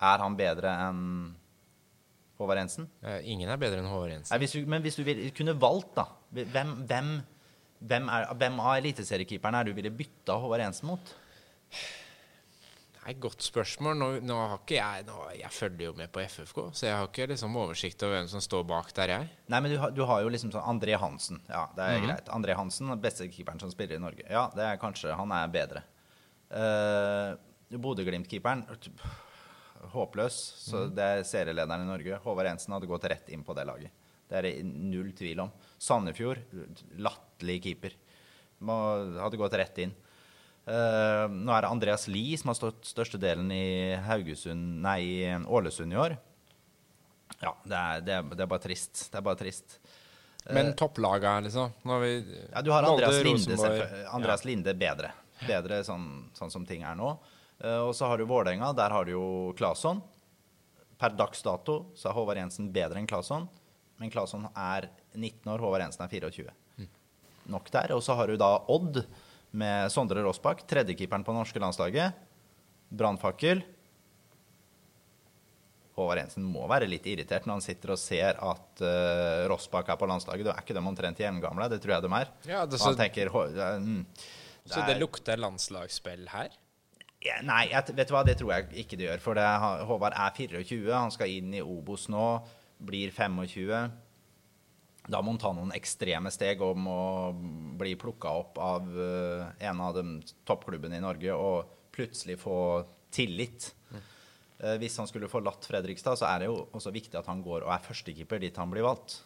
[0.00, 1.02] Er han bedre enn
[2.40, 2.88] Håvard Jensen?
[3.04, 4.32] Uh, Ingen er bedre enn Håvard Jensen.
[4.32, 7.10] Nei, hvis du, men hvis du vil, kunne valgt, da Hvem, hvem,
[7.78, 11.14] hvem, er, hvem av eliteseriekeeperne er du ville bytta Håvard Jensen mot?
[13.04, 13.96] Nei, Godt spørsmål.
[14.00, 17.08] Nå, nå har ikke jeg nå, Jeg følger jo med på FFK, så jeg har
[17.10, 19.28] ikke liksom oversikt over hvem som står bak der, jeg.
[19.52, 21.42] Nei, men du har, du har jo liksom sånn André Hansen.
[21.50, 22.30] Ja, det er greit.
[22.32, 24.24] André Hansen, beste keeperen som spiller i Norge.
[24.30, 25.84] Ja, det er kanskje Han er bedre.
[26.54, 27.36] Uh,
[27.76, 28.64] Bodø-Glimt-keeperen
[29.92, 30.38] Håpløs.
[30.64, 32.22] Så det er serielederen i Norge.
[32.24, 33.92] Håvard Jensen hadde gått rett inn på det laget.
[34.30, 35.52] Det er det null tvil om.
[35.76, 36.40] Sandefjord,
[37.04, 37.96] latterlig keeper.
[38.64, 38.76] Må,
[39.20, 39.92] hadde gått rett inn.
[40.64, 45.92] Eh, nå er det Andreas Lie som har stått størstedelen i Haugesund, nei, i Ålesund
[45.92, 46.16] i år.
[47.42, 49.08] Ja, det er, det, er, det er bare trist.
[49.12, 49.78] Det er bare trist.
[50.52, 51.72] Men topplaga, liksom.
[51.82, 52.12] Vi
[52.52, 53.56] Ja, du har Andreas Linde,
[54.12, 54.48] Andreas ja.
[54.50, 55.12] Linde bedre.
[55.44, 57.14] Bedre sånn, sånn som ting er nå.
[57.64, 58.72] Uh, og så har du Vålerenga.
[58.76, 60.02] Der har du jo Claesson.
[61.00, 63.48] Per dags dato så er Håvard Jensen bedre enn Claesson.
[64.00, 66.54] Men Claesson er 19 år, Håvard Jensen er 24.
[67.52, 67.96] Nok der.
[67.96, 69.02] Og så har du da Odd
[69.54, 72.16] med Sondre Rossbakk, tredjekeeperen på norske landslaget.
[72.94, 73.62] Brannfakkel.
[75.94, 79.98] Håvard Jensen må være litt irritert når han sitter og ser at uh, Rossbakk er
[80.00, 80.48] på landslaget.
[80.48, 82.32] Da er ikke de omtrent jevngamle, det tror jeg de er.
[82.50, 84.00] Ja, det- så, han tenker mm,
[84.64, 86.50] det Så det lukter landslagsspill her?
[87.24, 89.22] ja, Nei, jeg, vet du hva, det tror jeg ikke det gjør.
[89.22, 89.46] For det,
[89.88, 92.26] Håvard er 24, han skal inn i Obos nå,
[92.84, 93.70] blir 25.
[95.06, 97.00] Da må han ta noen ekstreme steg om å
[97.76, 100.04] bli plukka opp av eh, en av de
[100.48, 102.56] toppklubbene i Norge og plutselig få
[103.12, 103.66] tillit.
[103.92, 107.66] Eh, hvis han skulle forlatt Fredrikstad, så er det jo også viktig at han går
[107.66, 109.18] og er førstekeeper dit han blir valgt.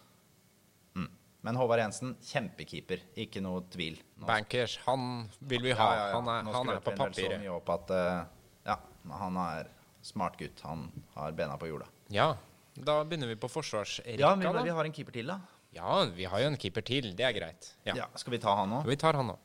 [0.99, 1.07] Mm.
[1.47, 3.05] Men Håvard Jensen, kjempekeeper.
[3.23, 4.01] Ikke noe tvil.
[4.19, 5.87] Nå- Bankers, han vil vi ha.
[5.93, 6.17] ja, ja, ja.
[6.19, 7.37] Han er, han er på papiret.
[7.39, 8.25] så mye opp at eh,
[8.73, 8.77] ja,
[9.21, 9.71] han er
[10.03, 10.59] smart gutt.
[10.67, 11.87] Han har bena på jorda.
[12.11, 12.33] Ja,
[12.75, 15.39] da begynner vi på forsvarsrekka, Ja, men vi har en keeper til, da.
[15.77, 17.13] Ja, vi har jo en keeper til.
[17.17, 17.73] Det er greit.
[17.87, 17.95] Ja.
[18.05, 18.83] Ja, skal vi ta han nå?
[18.89, 19.37] Vi tar han nå.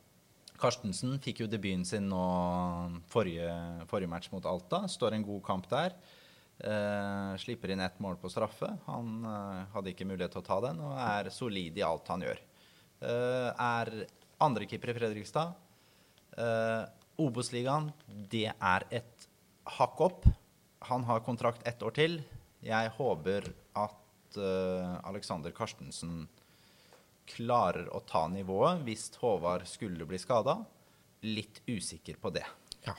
[0.62, 2.24] Karstensen fikk jo debuten sin nå
[3.12, 3.50] forrige,
[3.90, 4.86] forrige match mot Alta.
[4.92, 5.96] Står en god kamp der.
[6.64, 8.70] Eh, slipper inn ett mål på straffe.
[8.86, 12.24] Han eh, hadde ikke mulighet til å ta den, og er solid i alt han
[12.24, 12.40] gjør.
[13.04, 13.92] Eh, er
[14.44, 15.58] andrekeeper i Fredrikstad.
[16.38, 16.84] Eh,
[17.24, 19.28] Obos-ligaen, det er et
[19.76, 20.30] hakk opp.
[20.90, 22.22] Han har kontrakt ett år til.
[22.64, 23.52] Jeg håper
[24.34, 26.28] at eh, Alexander Karstensen
[27.26, 30.58] klarer å ta nivået hvis Håvard skulle bli skada.
[31.24, 32.46] Litt usikker på det.
[32.84, 32.98] Ja.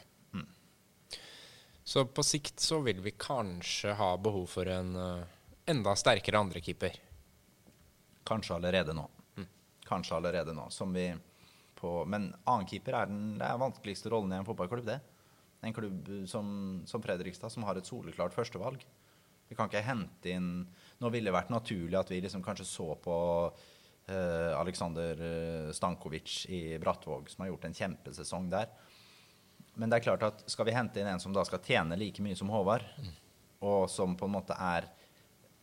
[1.85, 5.27] Så på sikt så vil vi kanskje ha behov for en uh,
[5.69, 6.97] enda sterkere andrekeeper.
[8.25, 9.05] Kanskje allerede nå.
[9.85, 10.71] Kanskje allerede nå.
[10.73, 11.11] Som vi
[11.77, 14.87] på, men annenkeeper er den det er vanskeligste rollen i en fotballklubb.
[14.89, 14.97] det.
[15.61, 16.47] En klubb som,
[16.89, 18.81] som Fredrikstad, som har et soleklart førstevalg.
[19.49, 20.49] Vi kan ikke hente inn
[21.05, 23.15] Nå ville det vært naturlig at vi liksom kanskje så på
[23.53, 28.71] uh, Aleksandr eh, Stankovic i Brattvåg, som har gjort en kjempesesong der.
[29.77, 32.23] Men det er klart at skal vi hente inn en som da skal tjene like
[32.25, 32.87] mye som Håvard,
[33.65, 34.89] og som på en måte er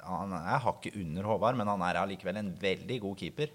[0.01, 3.51] Han er hakket under Håvard, men han er allikevel en veldig god keeper.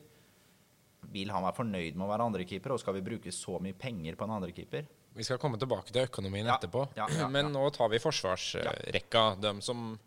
[1.10, 4.14] Vil han være fornøyd med å være andrekeeper, og skal vi bruke så mye penger
[4.18, 4.86] på en andrekeeper?
[5.16, 6.84] Vi skal komme tilbake til økonomien Ja, etterpå.
[6.94, 9.98] ja, ja, Men nå tar vi forsvarsrekka, de som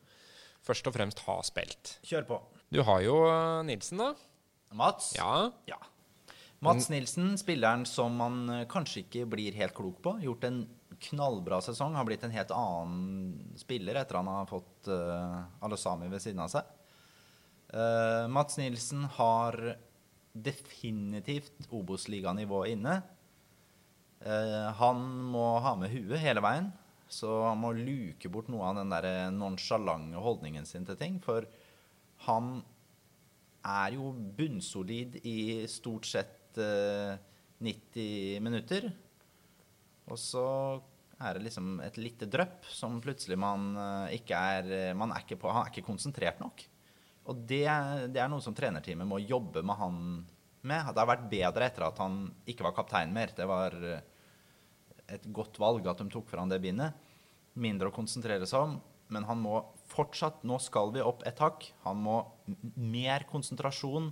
[0.70, 1.96] først og fremst har spilt.
[2.06, 2.42] Kjør på.
[2.70, 4.14] Du har jo eh, Nilsen, da.
[4.78, 5.14] Mats?
[5.18, 5.50] Ja.
[5.70, 5.80] Ja.
[6.66, 10.18] Mats Nilsen, spilleren som man eh, kanskje ikke blir helt klok på.
[10.24, 10.64] Gjort en
[11.10, 11.96] knallbra sesong.
[11.96, 16.52] Har blitt en helt annen spiller etter han har fått uh, Alosami ved siden av
[16.52, 16.68] seg.
[17.72, 19.56] Uh, Mats Nilsen har
[20.34, 23.00] definitivt Obos-liganivået inne.
[24.20, 26.74] Uh, han må ha med huet hele veien,
[27.10, 31.18] så han må luke bort noe av den der nonsjalante holdningen sin til ting.
[31.24, 31.48] For
[32.28, 32.60] han
[33.66, 37.18] er jo bunnsolid i stort sett eh,
[37.60, 38.88] 90 minutter.
[40.10, 40.46] Og så
[41.20, 45.26] er det liksom et lite drypp som plutselig man eh, ikke er eh, Man er
[45.26, 46.64] ikke på Han er ikke konsentrert nok.
[47.30, 47.66] Og det,
[48.14, 49.98] det er noe som trenerteamet må jobbe med han
[50.62, 50.88] med.
[50.94, 53.34] Det har vært bedre etter at han ikke var kaptein mer.
[53.36, 54.08] Det var eh,
[55.16, 56.96] et godt valg at de tok fra han det bindet.
[57.60, 58.78] Mindre å konsentrere seg om.
[59.10, 61.66] Men han må fortsatt Nå skal vi opp et hakk.
[61.88, 62.20] Han må
[62.78, 64.12] mer konsentrasjon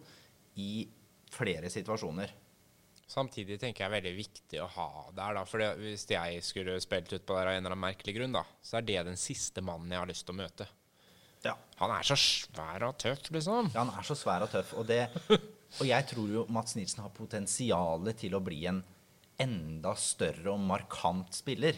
[0.58, 0.88] i
[1.34, 2.34] flere situasjoner.
[3.08, 5.44] Samtidig tenker jeg er veldig viktig å ha der, da.
[5.48, 8.80] For hvis jeg skulle spilt utpå der av en eller annen merkelig grunn, da, så
[8.80, 10.68] er det den siste mannen jeg har lyst til å møte.
[11.46, 11.54] Ja.
[11.80, 13.72] Han er så svær og tøff, liksom.
[13.72, 14.74] Ja, han er så svær og tøff.
[14.76, 15.06] Og, det,
[15.80, 18.82] og jeg tror jo Mats Nilsen har potensial til å bli en
[19.41, 21.78] enda større og markant spiller.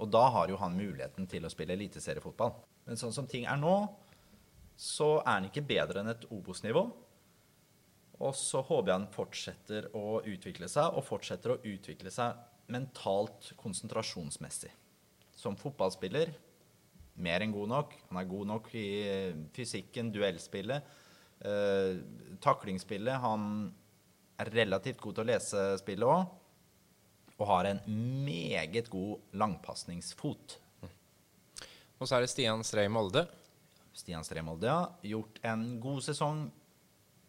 [0.00, 2.54] Og da har jo han muligheten til å spille eliteseriefotball.
[2.88, 3.74] Men sånn som ting er nå,
[4.80, 6.84] så er han ikke bedre enn et Obos-nivå.
[8.20, 12.38] Og så håper jeg han fortsetter å utvikle seg, og fortsetter å utvikle seg
[12.70, 14.72] mentalt konsentrasjonsmessig.
[15.36, 16.32] Som fotballspiller
[17.20, 17.94] mer enn god nok.
[18.08, 18.88] Han er god nok i
[19.56, 20.84] fysikken, duellspillet,
[21.44, 22.00] eh,
[22.40, 23.20] taklingsspillet.
[23.20, 23.72] Han
[24.40, 26.28] er relativt god til å lese spillet òg.
[27.40, 27.80] Og har en
[28.26, 30.58] meget god langpasningsfot.
[32.00, 33.26] Og så er det Stian Strei Molde.
[33.96, 34.88] Stian Stremolde, ja.
[35.12, 36.46] Gjort en god sesong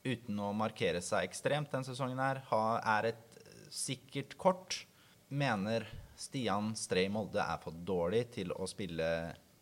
[0.06, 2.41] uten å markere seg ekstremt den sesongen her.
[2.52, 2.63] Ha,
[2.97, 4.82] er et sikkert kort.
[5.32, 5.88] Mener
[6.19, 9.08] Stian Strei Molde er for dårlig til å spille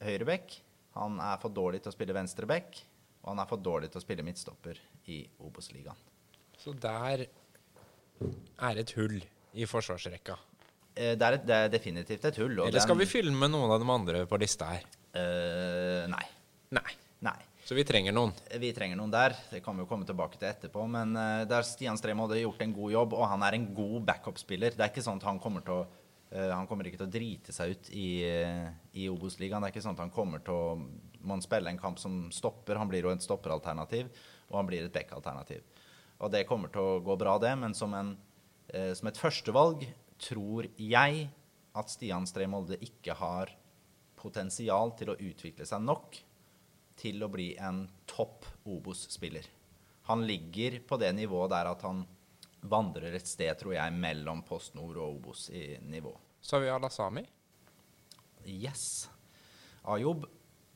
[0.04, 0.60] høyreback.
[0.98, 2.82] Han er for dårlig til å spille venstreback.
[3.24, 4.80] Og han er for dårlig til å spille midtstopper
[5.12, 6.08] i Obos-ligaen.
[6.60, 9.22] Så der er et hull
[9.54, 10.38] i forsvarsrekka.
[10.96, 12.58] Eh, Det er, et, det er definitivt et hull.
[12.68, 14.88] Eller skal vi fylle med noen av de andre på lista her?
[15.16, 16.26] Uh, nei.
[16.76, 16.92] Nei.
[17.26, 17.38] Nei.
[17.66, 18.32] Så vi trenger noen.
[18.62, 19.36] Vi trenger noen der.
[19.52, 20.86] Det kan vi jo komme tilbake til etterpå.
[20.90, 24.06] Men uh, der Stian Strem har gjort en god jobb, og han er en god
[24.10, 24.78] backup-spiller.
[24.78, 27.14] Det er ikke sånn at han kommer til å uh, han kommer ikke til å
[27.14, 28.70] drite seg ut i, eh,
[29.02, 29.62] i Obos-ligaen.
[29.62, 30.80] Det er ikke sånn at han kommer til å
[31.20, 32.80] må han spille en kamp som stopper.
[32.80, 34.08] Han blir jo et stopperalternativ,
[34.50, 35.66] og han blir et back-alternativ.
[36.20, 37.52] Og det kommer til å gå bra, det.
[37.60, 38.14] Men som, en,
[38.74, 39.86] eh, som et førstevalg
[40.20, 41.28] tror jeg
[41.80, 43.52] at Stian Stree Molde ikke har
[44.20, 46.18] potensial til å utvikle seg nok
[47.00, 49.46] til å bli en topp Obos-spiller.
[50.10, 52.02] Han ligger på det nivået der at han
[52.60, 56.12] vandrer et sted, tror jeg, mellom Post Nord og Obos i nivå.
[56.42, 57.24] Så har vi Alasami.
[58.44, 59.08] Yes.
[59.88, 60.26] Ayob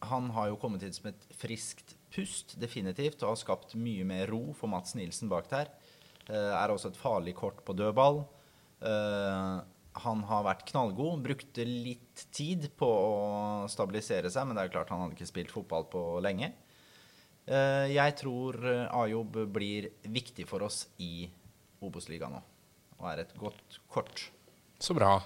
[0.03, 4.27] han har jo kommet inn som et friskt pust, definitivt, og har skapt mye mer
[4.31, 5.71] ro for Mats Nilsen bak der.
[6.31, 8.21] Eh, er også et farlig kort på dødball.
[8.87, 9.55] Eh,
[10.03, 11.23] han har vært knallgod.
[11.25, 13.17] Brukte litt tid på å
[13.71, 16.53] stabilisere seg, men det er jo klart han hadde ikke spilt fotball på lenge.
[17.43, 18.59] Eh, jeg tror
[19.03, 21.27] Ajob blir viktig for oss i
[21.83, 22.39] Obos-ligaen nå,
[23.01, 24.29] og er et godt kort.
[24.79, 25.17] Så bra.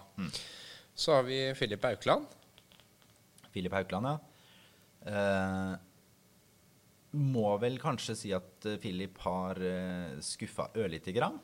[0.97, 2.25] Så har vi Filip Aukland.
[3.53, 5.77] Filip Aukland, ja.
[7.11, 11.39] Eh, må vel kanskje si at Philip har eh, skuffa ørlite grann.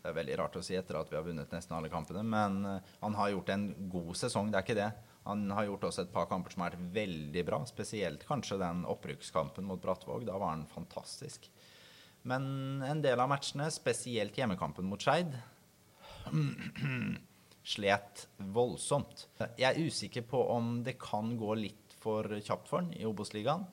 [0.00, 2.64] Det er veldig rart å si etter at vi har vunnet nesten alle kampene, men
[2.64, 4.90] eh, han har gjort en god sesong, det er ikke det.
[5.26, 8.86] Han har gjort også et par kamper som har vært veldig bra, spesielt kanskje den
[8.88, 10.24] opprykkskampen mot Brattvåg.
[10.28, 11.50] Da var han fantastisk.
[12.28, 15.36] Men en del av matchene, spesielt hjemmekampen mot Skeid,
[17.74, 18.24] slet
[18.56, 19.26] voldsomt.
[19.60, 23.68] Jeg er usikker på om det kan gå litt for kjapt for han i Obos-ligaen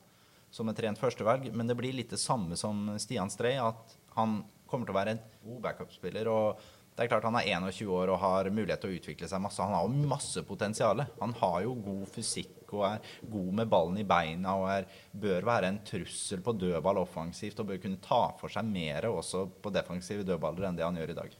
[0.50, 4.40] som et rent førstevalg, men det blir litt det samme som Stian Strei, at han
[4.68, 6.28] kommer til å være en god backup-spiller.
[6.28, 6.66] og
[6.98, 9.62] det er klart Han er 21 år og har mulighet til å utvikle seg masse.
[9.62, 11.04] Han har jo masse potensial.
[11.20, 15.46] Han har jo god fysikk og er god med ballen i beina og er, bør
[15.46, 19.70] være en trussel på dødball offensivt og bør kunne ta for seg mer også på
[19.72, 21.38] defensive dødballer enn det han gjør i dag.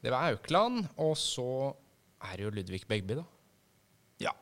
[0.00, 1.48] Det var Aukland, og så
[2.28, 3.24] er det jo Ludvig Begby, da.
[4.28, 4.36] Ja.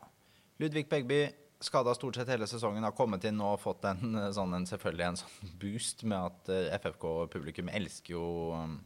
[0.59, 1.23] Ludvig Begby
[1.59, 5.07] skada stort sett hele sesongen, har kommet inn og fått en, eh, sånn, en selvfølgelig
[5.07, 8.23] en sånn boost med at eh, FFK-publikum elsker jo
[8.55, 8.79] um,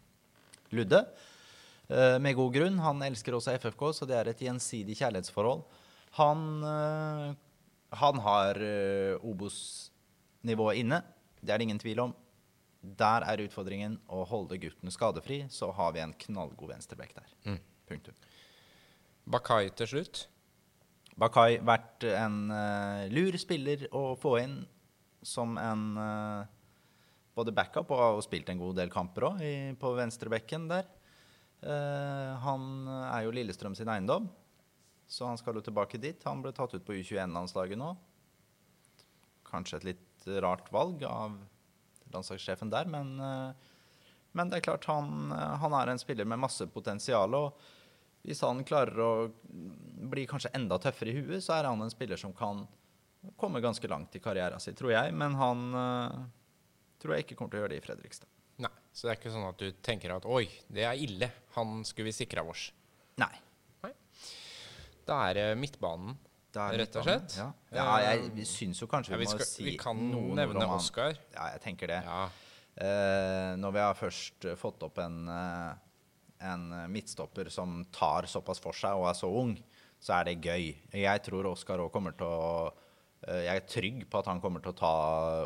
[0.74, 1.04] Ludde.
[1.88, 2.80] Eh, med god grunn.
[2.82, 5.62] Han elsker også FFK, så det er et gjensidig kjærlighetsforhold.
[6.18, 6.64] Han,
[7.90, 8.60] han har
[9.26, 11.00] Obos-nivået inne.
[11.42, 12.14] Det er det ingen tvil om.
[12.84, 17.34] Der er utfordringen å holde gutten skadefri, så har vi en knallgod venstreback der.
[17.50, 17.58] Mm.
[17.90, 18.18] Punktum.
[19.26, 20.28] Bakai til slutt.
[21.20, 24.58] Bakai vært en uh, lur spiller å få inn
[25.24, 26.46] som en uh,
[27.38, 29.44] både backup og har spilt en god del kamper òg
[29.80, 30.88] på venstrebekken der.
[31.64, 34.26] Uh, han er jo Lillestrøm sin eiendom,
[35.08, 36.26] så han skal jo tilbake dit.
[36.26, 37.94] Han ble tatt ut på U21-landslaget nå.
[39.48, 41.38] Kanskje et litt rart valg av
[42.14, 43.16] landslagssjefen der, men,
[44.38, 47.34] men det er klart han, han er en spiller med masse potensial.
[47.38, 47.58] og
[48.24, 49.12] hvis han klarer å
[50.14, 52.64] bli kanskje enda tøffere i huet, så er han en spiller som kan
[53.40, 55.16] komme ganske langt i karrieren sin, tror jeg.
[55.16, 56.22] Men han uh,
[57.04, 58.30] tror jeg ikke kommer til å gjøre det i Fredrikstad.
[58.64, 61.32] Nei, Så det er ikke sånn at du tenker at oi, det er ille.
[61.58, 62.70] Han skulle vi sikra oss.
[63.20, 63.34] Nei.
[65.04, 66.16] Da er det midtbanen,
[66.54, 67.36] det er rett og slett.
[67.36, 70.00] Ja, ja jeg vi syns jo kanskje Ja, vi, vi, skal, si vi kan
[70.38, 70.68] nevne.
[70.76, 71.18] Oskar.
[71.34, 72.00] Ja, jeg tenker det.
[72.06, 72.28] Ja.
[72.74, 75.83] Uh, når vi har først eh, fått opp en, eh,
[76.44, 79.56] en midtstopper som tar såpass for seg og er så ung,
[80.04, 80.72] så er det gøy.
[81.00, 82.72] Jeg tror Oskar òg kommer til å
[83.28, 84.96] eh, Jeg er trygg på at han kommer til å ta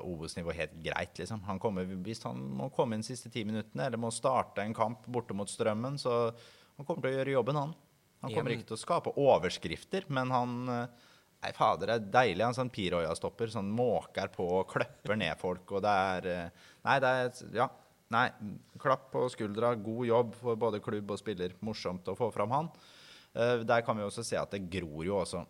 [0.01, 1.17] Obos-nivå helt greit.
[1.19, 1.43] Liksom.
[1.49, 4.77] Han kommer, hvis han må komme inn de siste ti minuttene eller må starte en
[4.77, 6.31] kamp borte mot Strømmen, så
[6.77, 7.75] han kommer til å gjøre jobben, han.
[8.25, 11.05] Han kommer ikke til å skape overskrifter, men han eh,
[11.37, 12.43] Nei, fader, det er deilig.
[12.47, 13.51] Han sånn Piroya-stopper.
[13.53, 17.67] Sånn måker på og kløpper ned folk, og det er eh, Nei, det er Ja.
[18.13, 18.27] Nei,
[18.79, 19.73] klapp på skuldra.
[19.75, 21.55] God jobb for både klubb og spiller.
[21.65, 22.69] Morsomt å få fram han.
[23.35, 25.43] Eh, der kan vi også se at det gror jo også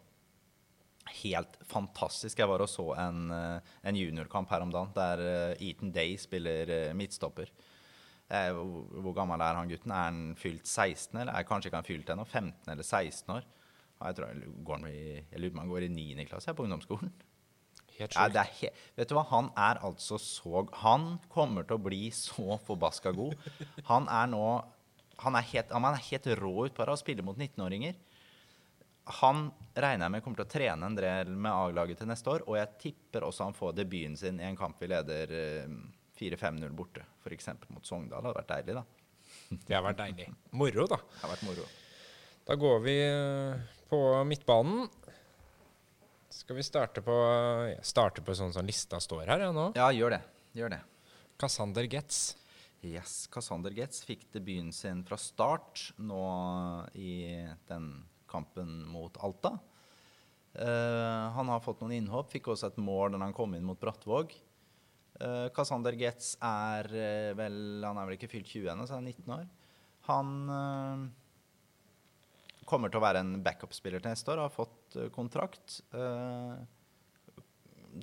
[1.22, 2.39] helt fantastisk.
[2.41, 6.17] Jeg var og så en, eh, en juniorkamp her om dagen der eh, Eaton Day
[6.17, 7.54] spiller midtstopper.
[8.28, 9.91] Hvor, gammel er han gutten?
[9.91, 12.26] Er han fylt 16, eller er kanskje ikke han fylt ennå?
[12.28, 13.46] 15 eller 16 år?
[14.02, 16.26] Jeg, tror jeg lurer på han går i 9.
[16.28, 17.13] klasse på ungdomsskolen.
[17.97, 18.33] Helt Ja, sjukt.
[18.33, 22.10] det er he vet du hva, han er altså så Han kommer til å bli
[22.13, 23.33] så forbaska god.
[23.89, 24.43] Han er nå
[25.23, 27.95] Han er helt, han er helt rå utpå det å spille mot 19-åringer.
[29.21, 32.43] Han regner jeg med kommer til å trene en del med A-laget til neste år,
[32.45, 35.73] og jeg tipper også han får debuten sin i en kamp vi leder eh,
[36.19, 37.47] 4-5-0 borte, f.eks.
[37.71, 38.19] mot Sogndal.
[38.21, 38.83] Det hadde vært deilig, da.
[39.67, 40.27] Det har vært deilig.
[40.60, 40.97] Moro, da.
[41.01, 41.67] Det hadde vært moro.
[42.51, 44.86] Da går vi eh, på midtbanen.
[46.38, 47.13] Skal vi starte på
[47.82, 49.71] starte på sånn som lista står her ja, nå.
[49.78, 50.21] Ja, gjør det.
[50.58, 50.82] Gjør det.
[51.41, 52.38] Cassander Getz.
[52.86, 56.21] Yes, Cassander Getz fikk debuten sin fra start nå
[56.93, 57.34] i
[57.69, 57.89] den
[58.30, 59.56] kampen mot Alta.
[60.58, 63.80] Uh, han har fått noen innhopp, fikk også et mål da han kom inn mot
[63.82, 64.34] Brattvåg.
[65.17, 69.10] Uh, Cassander Getz er uh, vel Han er vel ikke fylt 20 ennå, så han
[69.10, 69.47] er 19 år.
[70.08, 71.08] Han eh,
[72.67, 75.79] kommer til å være en backup-spiller til neste år, har fått eh, kontrakt.
[75.93, 76.57] Eh,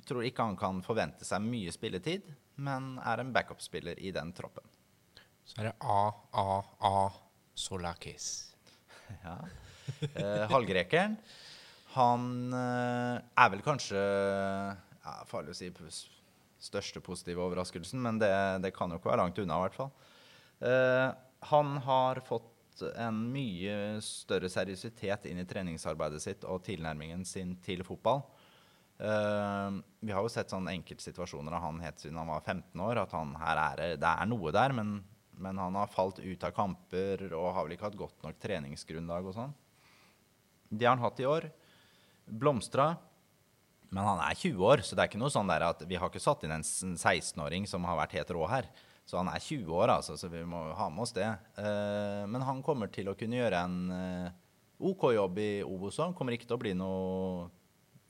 [0.07, 2.27] tror ikke han kan forvente seg mye spilletid,
[2.61, 4.65] men er en backup-spiller i den troppen.
[5.45, 6.97] Så er det AAA
[7.55, 8.51] Solakis.
[9.21, 9.35] Ja.
[10.17, 11.13] Eh, Halvgrekeren.
[11.93, 15.69] Han eh, er vel kanskje ja, Farlig å si
[16.65, 18.31] største positive overraskelsen, men det,
[18.63, 19.91] det kan jo ikke være langt unna, i hvert fall.
[20.65, 21.07] Eh,
[21.51, 22.49] han har fått
[22.83, 28.23] en mye større seriøsitet inn i treningsarbeidet sitt og tilnærmingen sin til fotball.
[28.95, 33.01] Uh, vi har jo sett sånne enkeltsituasjoner av han helt siden han var 15 år,
[33.01, 34.93] at han er, det er noe der, men,
[35.35, 39.27] men han har falt ut av kamper og har vel ikke hatt godt nok treningsgrunnlag
[39.27, 39.55] og sånn.
[40.71, 41.49] Det har han hatt i år.
[42.25, 42.93] Blomstra.
[43.91, 46.09] Men han er 20 år, så det er ikke noe sånn der at vi har
[46.09, 48.67] ikke satt inn en 16-åring som har vært helt rå her.
[49.05, 51.27] Så han er 20 år, altså, så vi må ha med oss det.
[51.61, 54.31] Eh, men han kommer til å kunne gjøre en eh,
[54.89, 56.15] OK jobb i Obos òg.
[56.17, 57.45] Kommer ikke til å bli noe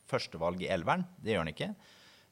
[0.07, 1.03] førstevalg i elveren.
[1.19, 1.69] Det gjør han ikke.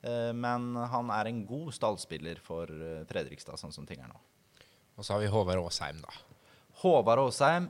[0.07, 2.71] Eh, men han er en god stallspiller for
[3.09, 4.21] Fredrikstad, sånn som ting er nå.
[4.95, 6.15] Og så har vi Håvard Aasheim, da.
[6.83, 7.67] Håvard Aasheim,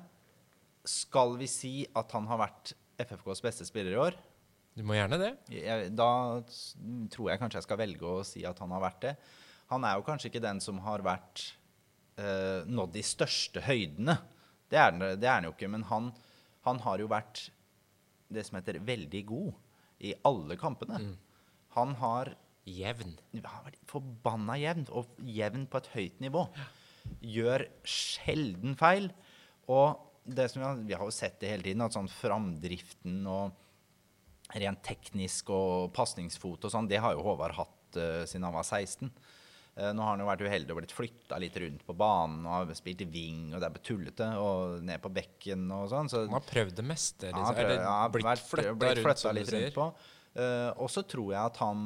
[0.85, 4.17] skal vi si at han har vært FFKs beste spiller i år?
[4.77, 5.31] Du må gjerne det.
[5.53, 6.09] Jeg, da
[7.13, 9.13] tror jeg kanskje jeg skal velge å si at han har vært det.
[9.73, 11.47] Han er jo kanskje ikke den som har vært
[12.21, 14.19] eh, nådd de største høydene.
[14.69, 15.71] Det er, det er han jo ikke.
[15.73, 16.11] Men han,
[16.67, 17.47] han har jo vært
[18.33, 19.51] det som heter veldig god
[20.03, 21.01] i alle kampene.
[21.77, 23.17] Han har Jevn.
[23.33, 26.45] han har vært forbanna jevn, og jevn på et høyt nivå.
[27.19, 29.09] Gjør sjelden feil.
[29.67, 33.19] Og det som vi har, vi har jo sett det hele tiden, at sånn framdriften
[33.27, 38.55] og rent teknisk og pasningsfot og sånn, det har jo Håvard hatt uh, siden han
[38.55, 39.11] var 16.
[39.73, 42.53] Uh, nå har han jo vært uheldig og blitt flytta litt rundt på banen og
[42.59, 46.11] har spilt i wing, og det er tullete, og ned på bekken og sånn.
[46.11, 47.31] Så, han har prøvd det meste?
[47.31, 47.45] Liksom.
[47.47, 49.87] Ja, prøvd, ja, blitt flytta rundt, litt rundt på.
[50.37, 51.81] Uh, og så tror jeg at han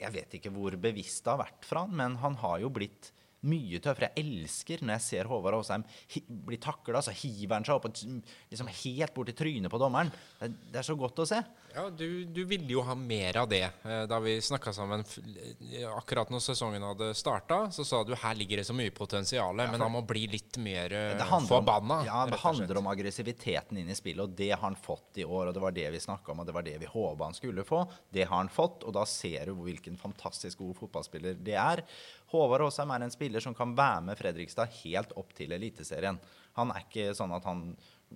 [0.00, 3.12] Jeg vet ikke hvor bevisst det har vært fra han, men han har jo blitt
[3.48, 4.10] mye tøffere.
[4.16, 5.86] Jeg elsker når jeg ser Håvard Aasheim
[6.48, 8.02] bli takla, så hiver han seg opp og
[8.50, 10.12] liksom helt bort i trynet på dommeren.
[10.40, 11.40] Det, det er så godt å se.
[11.74, 13.62] Ja, du, du, ville jo ha mer av det.
[13.86, 15.04] Eh, da vi snakka sammen
[15.94, 19.68] akkurat når sesongen hadde starta, så sa du her ligger det så mye potensial, ja,
[19.70, 22.00] men han må bli litt mer eh, forbanna.
[22.08, 25.50] Ja, det handler om aggressiviteten inn i spillet, og det har han fått i år.
[25.50, 27.66] Og det var det vi snakka om, og det var det vi håpa han skulle
[27.66, 27.84] få.
[28.10, 31.84] Det har han fått, og da ser du hvilken fantastisk god fotballspiller det er.
[32.30, 36.18] Håvard Aasheim er en spiller som kan være med Fredrikstad helt opp til Eliteserien.
[36.58, 37.64] Han er ikke sånn at han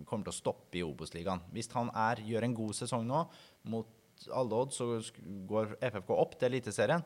[0.07, 1.43] kommer til å stoppe i Obos-ligaen.
[1.55, 3.25] Hvis han er, gjør en god sesong nå,
[3.71, 5.01] mot alle odds, så
[5.51, 7.03] går FFK opp til Eliteserien.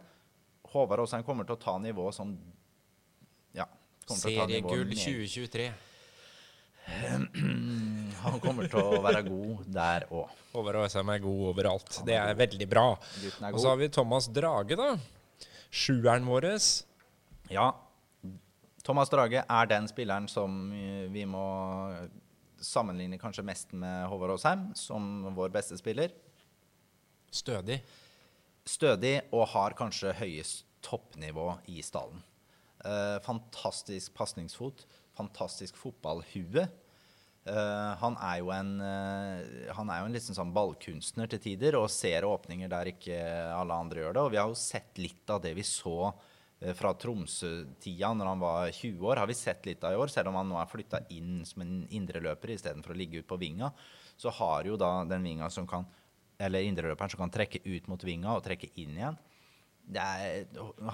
[0.68, 2.36] Håvard Aasheim kommer til å ta nivået som
[3.56, 3.64] Ja.
[4.08, 5.70] Seriegull 2023.
[8.22, 10.32] Han kommer til å være god der òg.
[10.52, 12.00] Håvard Aasheim er god overalt.
[12.08, 12.86] Det er veldig bra.
[13.52, 14.94] Og så har vi Thomas Drage, da.
[15.68, 16.48] Sjueren vår.
[17.48, 17.72] Ja.
[18.84, 20.70] Thomas Drage er den spilleren som
[21.12, 21.44] vi må
[22.64, 26.12] sammenligne kanskje mest med Håvard Aasheim som vår beste spiller.
[27.30, 27.80] Stødig.
[28.68, 32.20] Stødig og har kanskje høyest toppnivå i stallen.
[32.84, 34.84] Eh, fantastisk pasningsfot,
[35.18, 36.68] fantastisk fotballhue.
[37.48, 41.78] Eh, han er jo en, eh, han er jo en liksom sånn ballkunstner til tider
[41.80, 43.18] og ser åpninger der ikke
[43.56, 44.22] alle andre gjør det.
[44.22, 46.27] Og vi har jo sett litt av det vi så Eh,
[46.74, 50.10] fra Tromsø-tida, når han var 20 år, har vi sett litt av i år.
[50.10, 53.38] Selv om han nå er flytta inn som en indreløper istedenfor å ligge ut på
[53.38, 53.70] vinga,
[54.18, 55.86] så har jo da den vinga som kan
[56.38, 59.16] eller indreløperen som kan trekke ut mot vinga og trekke inn igjen.
[59.98, 60.44] Er,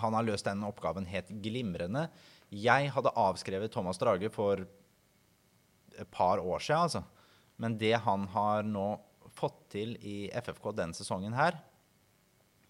[0.00, 2.06] han har løst den oppgaven helt glimrende.
[2.48, 7.02] Jeg hadde avskrevet Thomas Drage for et par år siden, altså.
[7.60, 8.86] Men det han har nå
[9.34, 11.58] fått til i FFK denne sesongen her,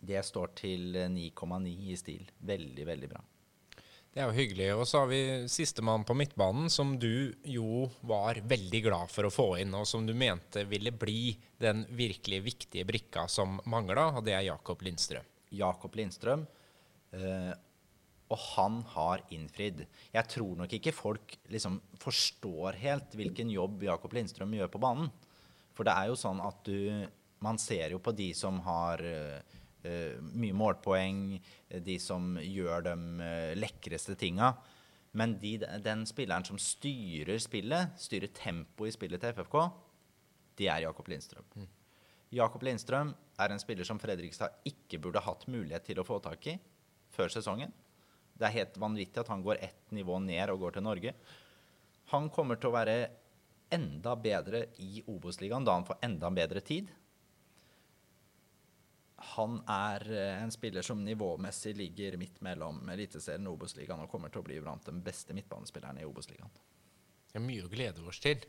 [0.07, 2.27] det står til 9,9 i stil.
[2.45, 3.23] Veldig, veldig bra.
[4.15, 4.67] Det er jo hyggelig.
[4.79, 9.33] Og så har vi sistemann på midtbanen, som du jo var veldig glad for å
[9.35, 14.23] få inn, og som du mente ville bli den virkelig viktige brikka som mangla, og
[14.29, 15.27] det er Jakob Lindstrøm.
[15.59, 16.47] Jakob Lindstrøm.
[17.15, 17.51] Eh,
[18.31, 19.83] og han har innfridd.
[20.15, 25.11] Jeg tror nok ikke folk liksom forstår helt hvilken jobb Jakob Lindstrøm gjør på banen.
[25.75, 27.05] For det er jo sånn at du
[27.45, 32.87] Man ser jo på de som har eh, Eh, mye målpoeng, eh, de som gjør
[32.89, 34.55] de eh, lekreste tinga.
[35.15, 39.59] Men de, den spilleren som styrer spillet, styrer tempoet i spillet til FFK,
[40.59, 41.47] det er Jakob Lindstrøm.
[41.55, 41.69] Mm.
[42.35, 46.49] Jakob Lindstrøm er en spiller som Fredrikstad ikke burde hatt mulighet til å få tak
[46.51, 46.57] i
[47.15, 47.71] før sesongen.
[48.35, 51.15] Det er helt vanvittig at han går ett nivå ned og går til Norge.
[52.11, 52.97] Han kommer til å være
[53.75, 56.91] enda bedre i Obos-ligaen da han får enda bedre tid
[59.17, 64.33] han er eh, en spiller som nivåmessig ligger midt mellom Eliteserien og Obos-ligaen og kommer
[64.33, 66.51] til å bli blant de beste midtbanespillerne i Obos-ligaen.
[67.31, 68.43] Det er mye å glede oss til.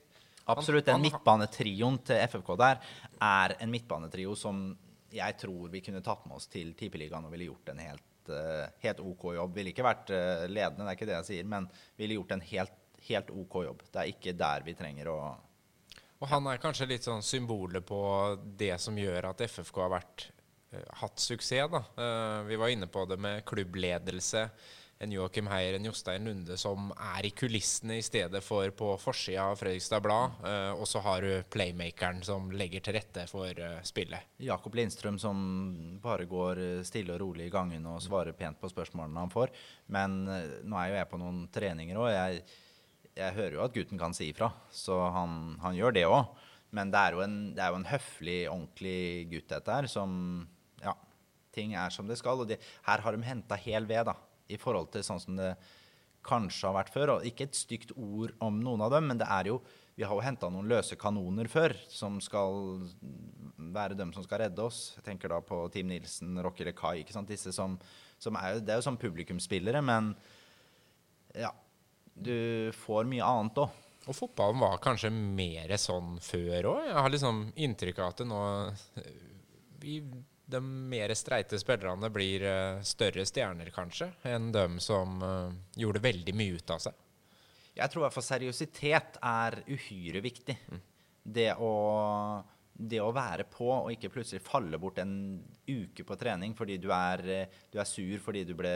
[0.50, 0.86] Absolutt.
[0.86, 2.82] Den midtbanetrioen til FFK der
[3.24, 4.68] er en midtbanetrio som
[5.16, 8.66] jeg tror vi kunne tatt med oss til Tippeligaen og ville gjort en helt, uh,
[8.84, 9.56] helt OK jobb.
[9.56, 12.44] Ville ikke vært uh, ledende, det er ikke det jeg sier, men ville gjort en
[12.52, 13.86] helt, helt OK jobb.
[13.88, 15.20] Det er ikke der vi trenger å
[16.16, 17.98] og han er kanskje litt sånn symbolet på
[18.58, 20.35] det som gjør at FFK har vært Eh,
[21.02, 21.72] hatt suksess.
[21.72, 21.84] da.
[22.04, 24.50] Eh, vi var inne på det med klubbledelse.
[24.98, 29.50] En Joakim Heier, en Jostein Lunde som er i kulissene i stedet for på forsida
[29.50, 30.38] av Fredrikstad Blad.
[30.48, 34.32] Eh, og så har du playmakeren som legger til rette for spillet.
[34.40, 35.38] Jakob Lindstrøm som
[36.04, 39.52] bare går stille og rolig i gangen og svarer pent på spørsmålene han får.
[39.92, 42.12] Men nå er jo jeg på noen treninger òg.
[42.16, 42.42] Jeg,
[43.16, 46.24] jeg, hører jo at gutten kan si ifra, så han, han gjør det òg.
[46.76, 49.00] Men det er, en, det er, jo en, høflig, ordentlig
[49.32, 50.12] gutt, dette her, som
[51.56, 52.44] ting er som det skal.
[52.44, 54.18] Og de, her har de henta hel ved, da,
[54.52, 55.56] i forhold til sånn som det
[56.26, 57.16] kanskje har vært før.
[57.16, 59.62] Og ikke et stygt ord om noen av dem, men det er jo
[59.96, 62.82] vi har jo henta noen løse kanoner før, som skal
[63.72, 64.90] være dem som skal redde oss.
[64.98, 67.00] Jeg tenker da på Team Nilsen, Rocky Kai.
[67.00, 67.32] ikke sant?
[67.32, 67.78] Disse som,
[68.20, 70.12] som er, det er jo sånn publikumsspillere, men
[71.36, 71.54] ja
[72.16, 73.82] Du får mye annet òg.
[74.06, 76.84] Og fotballen var kanskje mer sånn før òg.
[76.92, 78.44] Jeg har liksom inntrykk av at det nå
[79.80, 79.98] vi
[80.46, 86.36] de mer streite spillerne blir uh, større stjerner, kanskje, enn de som uh, gjorde veldig
[86.38, 87.02] mye ut av seg.
[87.76, 90.56] Jeg tror i hvert fall seriøsitet er uhyre viktig.
[91.26, 91.72] Det, å,
[92.72, 95.16] det å være på og ikke plutselig falle bort en
[95.68, 98.72] uke på trening fordi du er, eh, du er sur fordi du ble,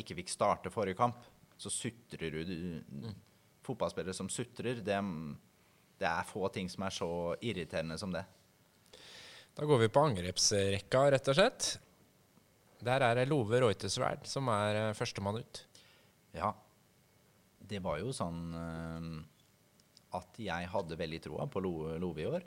[0.00, 1.20] ikke fikk starte forrige kamp.
[1.60, 2.40] Så sutrer du.
[2.48, 3.10] du
[3.60, 4.96] Fotballspillere som sutrer, det,
[6.00, 7.10] det er få ting som er så
[7.44, 8.24] irriterende som det.
[9.60, 11.66] Da går vi på angrepsrekka, rett og slett.
[12.80, 15.60] Der er det Love Reutersverd som er eh, førstemann ut.
[16.32, 16.54] Ja.
[17.70, 19.10] Det var jo sånn eh,
[20.16, 22.46] at jeg hadde veldig troa på Lo- Love i år.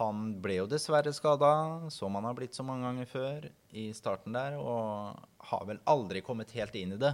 [0.00, 1.52] Han ble jo dessverre skada,
[1.92, 5.20] som han har blitt så mange ganger før, i starten der, og
[5.52, 7.12] har vel aldri kommet helt inn i det.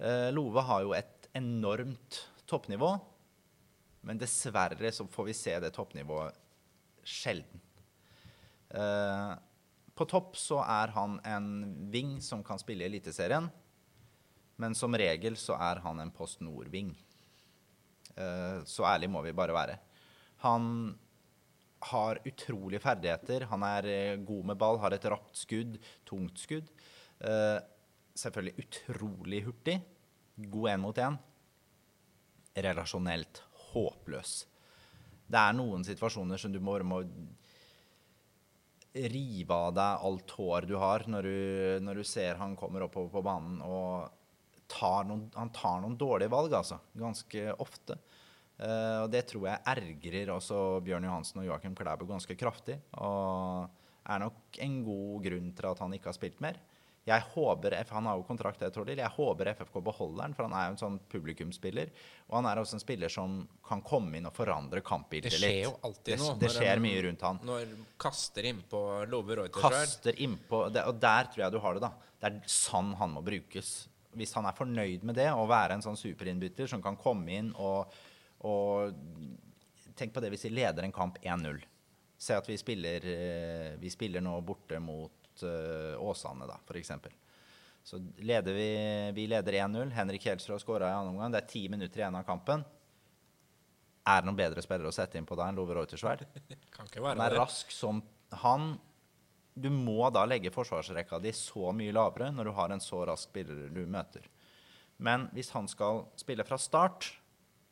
[0.00, 2.94] Eh, Love har jo et enormt toppnivå,
[4.08, 6.40] men dessverre så får vi se det toppnivået
[7.04, 7.60] sjelden.
[8.70, 9.32] Eh,
[9.94, 11.50] på topp så er han en
[11.92, 13.50] wing som kan spille i Eliteserien.
[14.60, 16.92] Men som regel så er han en Post Nord-ving.
[18.16, 19.78] Eh, så ærlig må vi bare være.
[20.44, 20.66] Han
[21.90, 23.46] har utrolige ferdigheter.
[23.50, 26.68] Han er eh, god med ball, har et rapt skudd, tungt skudd.
[27.20, 27.58] Eh,
[28.16, 29.80] selvfølgelig utrolig hurtig.
[30.36, 31.18] God én mot én.
[32.56, 34.34] Relasjonelt håpløs.
[35.30, 37.04] Det er noen situasjoner som du må, må
[38.90, 41.36] rive av deg alt hår du har når du,
[41.86, 44.08] når du ser han kommer oppover på banen og
[44.70, 46.78] tar noen, han tar noen dårlige valg, altså.
[46.98, 47.98] Ganske ofte.
[48.60, 52.76] Uh, og det tror jeg ergrer også Bjørn Johansen og Joakim Klæbo ganske kraftig.
[53.00, 53.70] Og
[54.10, 56.58] er nok en god grunn til at han ikke har spilt mer.
[57.10, 58.96] Jeg håper, F- Han har jo kontrakt jeg tror det.
[59.00, 61.90] Jeg håper FFK beholder han, for han er jo en sånn publikumsspiller.
[62.30, 63.36] Og han er også en spiller som
[63.66, 65.40] kan komme inn og forandre Det kampbildet litt.
[65.42, 66.38] skjer jo alltid det, noe.
[66.38, 67.40] det skjer en- mye rundt han.
[67.42, 67.66] Når
[67.98, 71.92] kaster innpå Love Reuters Kaster innpå det, Og der tror jeg du har det, da.
[72.20, 73.88] Det er sånn han må brukes.
[74.16, 77.52] Hvis han er fornøyd med det, å være en sånn superinnbytter som kan komme inn
[77.56, 77.92] og,
[78.42, 78.94] og
[79.96, 81.58] Tenk på det hvis vi leder en kamp 1-0.
[82.20, 86.92] Se at vi spiller, eh, vi spiller nå borte mot eh, Åsane, da, f.eks.
[87.82, 88.68] Så leder vi,
[89.16, 89.90] vi leder 1-0.
[89.96, 91.32] Henrik har skåra i annen omgang.
[91.32, 92.64] Det er ti minutter igjen av kampen.
[94.10, 95.74] Er det noen bedre spillere å sette inn på da enn Love
[97.04, 98.02] være Han er rask som
[98.42, 98.74] han.
[99.54, 103.28] Du må da legge forsvarsrekka di så mye lavere når du har en så rask
[103.28, 104.28] spiller du møter.
[105.00, 107.08] Men hvis han skal spille fra start,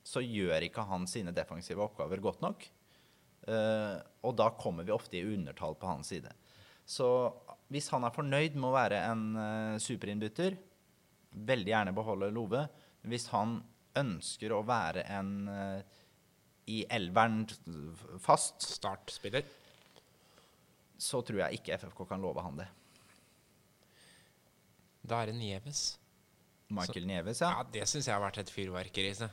[0.04, 2.64] så gjør ikke han sine defensive oppgaver godt nok.
[3.48, 3.96] Uh,
[4.26, 6.32] og da kommer vi ofte i undertall på hans side.
[6.88, 7.08] Så
[7.68, 10.56] hvis han er fornøyd med å være en uh, superinnbytter,
[11.48, 12.64] veldig gjerne beholde Love.
[13.08, 13.58] Hvis han
[13.98, 15.96] ønsker å være en eh,
[16.68, 17.46] i elveren
[18.22, 19.46] fast, Startspiller.
[20.98, 22.66] så tror jeg ikke FFK kan love han det.
[25.08, 25.82] Da er det Nieves.
[26.68, 27.66] Michael Nieves, Ja, ja.
[27.72, 29.14] det syns jeg har vært et fyrverkeri.
[29.16, 29.30] så.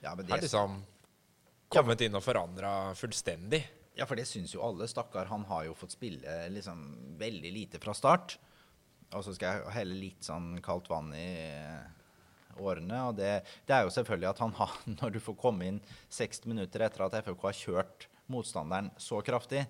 [0.00, 0.78] Ja, men Har liksom
[1.68, 3.64] kommet inn og forandra fullstendig.
[3.98, 4.86] Ja, for det syns jo alle.
[4.88, 6.84] Stakkar, han har jo fått spille liksom
[7.18, 8.36] veldig lite fra start.
[9.16, 13.00] Og så skal jeg helle litt sånn kaldt vann i eh, årene.
[13.08, 13.32] Og det,
[13.66, 15.82] det er jo selvfølgelig at han har Når du får komme inn
[16.14, 19.64] 60 minutter etter at FFK har kjørt motstanderen så kraftig,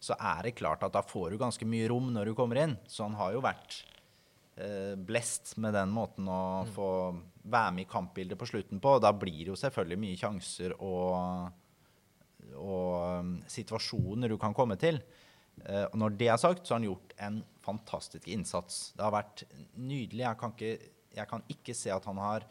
[0.00, 2.78] så er det klart at da får du ganske mye rom når du kommer inn.
[2.88, 3.82] Så han har jo vært
[4.56, 6.90] eh, blest med den måten å få
[7.42, 8.96] være med i kampbildet på slutten på.
[9.02, 11.58] Da blir det jo selvfølgelig mye sjanser og,
[12.58, 15.00] og um, situasjoner du kan komme til.
[15.64, 18.80] Eh, og når det er sagt, så har han gjort en fantastisk innsats.
[18.96, 19.44] Det har vært
[19.76, 20.24] nydelig.
[20.24, 22.46] Jeg kan ikke, jeg kan ikke se at han har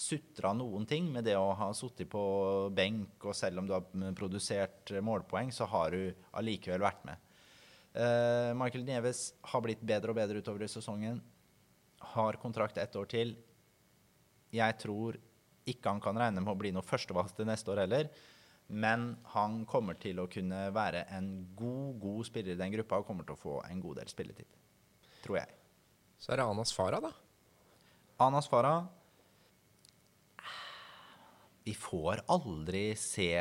[0.00, 2.22] sutra noen ting med det å ha sittet på
[2.72, 7.26] benk, og selv om du har mm, produsert målpoeng, så har du allikevel vært med.
[7.90, 11.20] Eh, Michael Nieves har blitt bedre og bedre utover i sesongen.
[12.14, 13.34] Har kontrakt ett år til.
[14.54, 15.18] Jeg tror
[15.68, 18.08] ikke han kan regne med å bli noe førstevalg til neste år heller.
[18.70, 23.08] Men han kommer til å kunne være en god, god spiller i den gruppa og
[23.08, 24.46] kommer til å få en god del spilletid.
[25.24, 25.56] Tror jeg.
[26.20, 27.10] Så er det Anas Farah, da.
[28.20, 28.84] Anas Farah
[31.64, 33.32] Vi får aldri se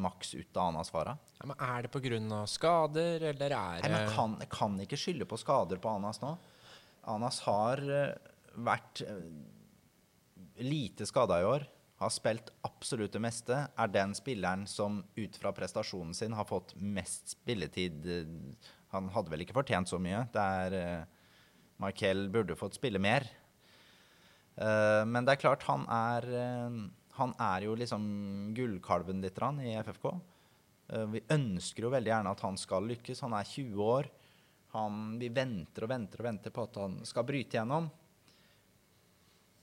[0.00, 1.18] maks ut av Anas Farah.
[1.38, 2.46] Ja, men er det pga.
[2.46, 6.36] skader, eller er Nei, det kan, kan ikke skylde på skader på Anas nå.
[7.08, 8.14] Anas har eh,
[8.58, 9.20] vært eh,
[10.64, 11.66] lite skada i år.
[11.98, 13.56] Har spilt absolutt det meste.
[13.74, 18.06] Er den spilleren som ut fra prestasjonen sin har fått mest spilletid.
[18.06, 20.22] eh, Han hadde vel ikke fortjent så mye.
[20.32, 21.04] Der uh,
[21.82, 23.26] Michael burde fått spille mer.
[24.56, 26.78] Uh, men det er klart, han er uh,
[27.18, 30.12] Han er jo liksom gullkalven litt rann, i FFK.
[30.88, 33.22] Eh, Vi ønsker jo veldig gjerne at han skal lykkes.
[33.26, 34.08] Han er 20 år.
[34.76, 37.88] Han, vi venter og venter og venter på at han skal bryte gjennom.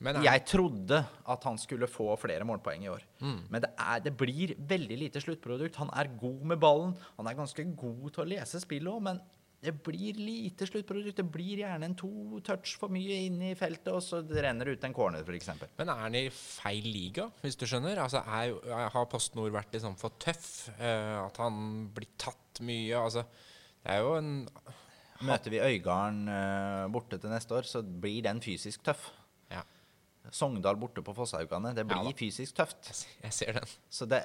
[0.03, 0.97] Men Jeg trodde
[1.31, 3.05] at han skulle få flere målpoeng i år.
[3.21, 5.79] Men det, er, det blir veldig lite sluttprodukt.
[5.79, 6.97] Han er god med ballen.
[7.15, 9.21] Han er ganske god til å lese spillet òg, men
[9.65, 11.17] det blir lite sluttprodukt.
[11.17, 14.77] Det blir gjerne en to touch for mye inn i feltet, og så renner det
[14.77, 15.51] ut en corner, f.eks.
[15.79, 18.01] men er han i feil liga, hvis du skjønner?
[18.03, 18.53] Altså, er,
[18.93, 20.69] har Post Nord vært liksom for tøff?
[20.77, 22.99] Uh, at han blir tatt mye?
[22.99, 23.25] Altså,
[23.81, 24.33] det er jo en
[25.25, 29.07] Møter vi Øygarden uh, borte til neste år, så blir den fysisk tøff.
[30.25, 31.73] Ja, Sogndal borte på Fosshaugane.
[31.77, 32.89] Det blir Ja fysisk tøft.
[33.21, 33.73] jeg, ser den.
[33.89, 34.21] Så det,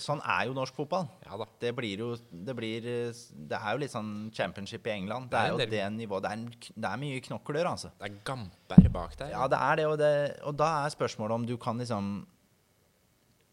[0.00, 1.08] sånn er jo norsk fotball.
[1.26, 1.46] Ja da.
[1.60, 5.30] Det blir jo det, blir, det er jo litt sånn championship i England.
[5.32, 6.24] Det er jo det nivået.
[6.24, 7.92] Det er, det er mye knokler, altså.
[8.00, 9.34] Det er Gamper bak der.
[9.34, 10.14] Ja, det er det og, det,
[10.48, 12.26] og da er spørsmålet om du kan liksom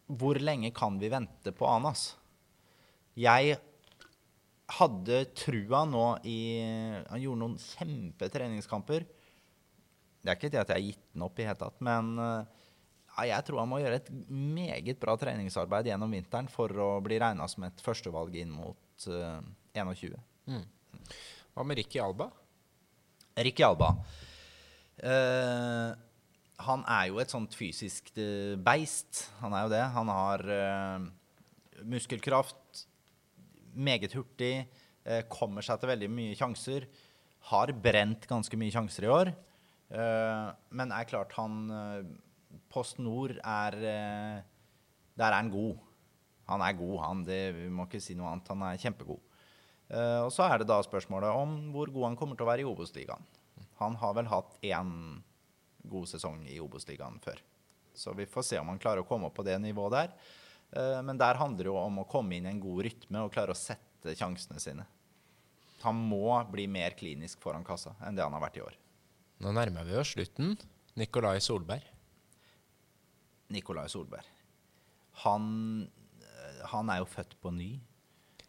[0.06, 2.14] Hvor lenge kan vi vente på Anas?
[3.16, 3.58] Jeg
[4.78, 6.38] hadde trua nå i
[7.10, 9.04] Han gjorde noen kjempetreningskamper.
[10.24, 12.62] Det er ikke det at jeg har gitt den opp i hele tatt, men eh,
[13.14, 17.20] ja, jeg tror han må gjøre et meget bra treningsarbeid gjennom vinteren for å bli
[17.22, 19.38] regna som et førstevalg inn mot uh,
[19.76, 20.16] 21.
[21.54, 22.26] Hva med Ricky Alba?
[23.38, 23.92] Ricky Alba.
[24.98, 25.94] Uh,
[26.64, 29.26] han er jo et sånt fysisk eh, beist.
[29.40, 29.82] Han er jo det.
[29.96, 31.06] Han har uh,
[31.90, 32.84] muskelkraft,
[33.74, 34.68] meget hurtig,
[35.06, 36.86] uh, kommer seg til veldig mye sjanser.
[37.50, 39.32] Har brent ganske mye sjanser i år.
[39.94, 42.06] Eh, men er klart han eh,
[42.72, 44.40] Post Nord er eh,
[45.14, 45.78] Der er han god.
[46.50, 47.22] Han er god, han.
[47.26, 48.50] Det, vi må ikke si noe annet.
[48.50, 49.22] Han er kjempegod.
[49.94, 52.66] Og så er det da spørsmålet om hvor god han kommer til å være i
[52.66, 53.24] Obos-ligaen.
[53.78, 54.90] Han har vel hatt én
[55.92, 57.38] god sesong i Obos-ligaen før.
[57.94, 60.14] Så vi får se om han klarer å komme opp på det nivået der.
[61.04, 63.54] Men der handler det jo om å komme inn i en god rytme og klare
[63.54, 64.88] å sette sjansene sine.
[65.84, 68.80] Han må bli mer klinisk foran kassa enn det han har vært i år.
[69.44, 70.54] Nå nærmer vi oss slutten.
[70.96, 71.84] Nikolai Solberg.
[73.52, 74.24] Nikolai Solberg.
[75.24, 75.44] Han,
[76.24, 77.74] eh, han er jo født på ny.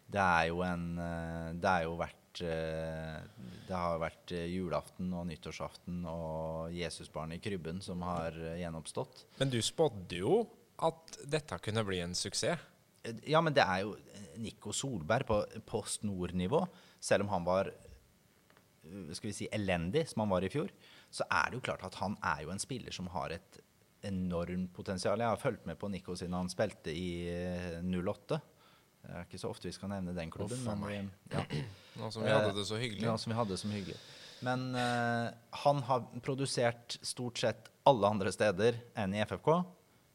[0.08, 3.18] Det er jo en eh, Det er jo vært eh,
[3.66, 9.26] Det har vært julaften og nyttårsaften og Jesusbarn i krybben som har gjenoppstått.
[9.42, 10.46] Men du spådde jo
[10.80, 12.72] at dette kunne bli en suksess.
[13.28, 13.94] Ja, men det er jo
[14.40, 16.64] Nico Solberg på Post Nord-nivå.
[17.00, 17.70] Selv om han var
[19.16, 20.72] skal vi si, elendig, som han var i fjor,
[21.12, 23.60] så er det jo klart at han er jo en spiller som har et
[24.06, 25.20] enormt potensial.
[25.20, 28.38] Jeg har fulgt med på Nico siden han spilte i eh, 08.
[29.06, 30.58] Det er ikke så ofte vi skal nevne den klubben.
[30.58, 31.44] Uff men, ja.
[32.00, 33.06] Nå som vi hadde det så hyggelig.
[33.06, 33.96] Ja, som vi hadde det som hyggelig.
[34.44, 35.30] Men uh,
[35.62, 39.50] han har produsert stort sett alle andre steder enn i FFK.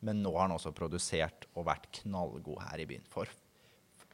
[0.06, 3.08] Men nå har han også produsert og vært knallgod her i byen.
[3.10, 3.30] For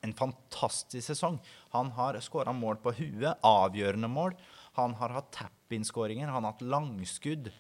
[0.07, 1.37] en fantastisk sesong.
[1.75, 4.35] Han har skåra mål på huet, avgjørende mål.
[4.77, 7.51] Han har hatt tap-in-skåringer, han har hatt langskudd.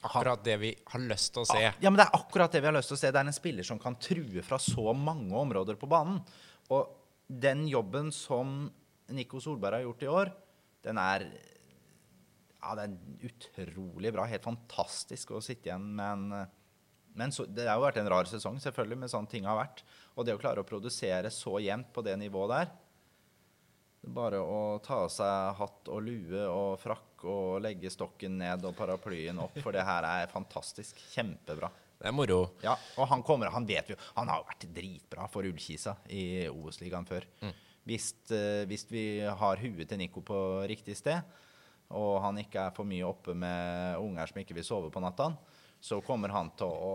[0.00, 1.60] Akkurat det vi har lyst til å se.
[1.60, 3.10] Ja, men Det er akkurat det vi har lyst til å se.
[3.12, 6.22] Det er en spiller som kan true fra så mange områder på banen.
[6.72, 6.94] Og
[7.28, 8.70] den jobben som
[9.12, 10.32] Nico Solberg har gjort i år,
[10.86, 11.26] den er
[12.60, 14.24] ja, det er utrolig bra.
[14.28, 16.48] Helt fantastisk å sitte igjen med en
[17.14, 19.82] men så, Det har jo vært en rar sesong, selvfølgelig, med sånne ting har vært.
[20.18, 22.78] Og det å klare å produsere så jevnt på det nivået der er
[24.00, 28.72] Bare å ta av seg hatt og lue og frakk og legge stokken ned og
[28.78, 30.96] paraplyen opp, for det her er fantastisk.
[31.12, 31.68] Kjempebra.
[32.00, 32.38] Det er moro.
[32.64, 36.46] Ja, og han kommer, han vet jo Han har jo vært dritbra for Ullkisa i
[36.48, 37.26] Obos-ligaen før.
[37.84, 40.38] Hvis, eh, hvis vi har huet til Nico på
[40.68, 41.20] riktig sted,
[41.90, 45.28] og han ikke er for mye oppe med unger som ikke vil sove på natta,
[45.80, 46.94] så kommer han til å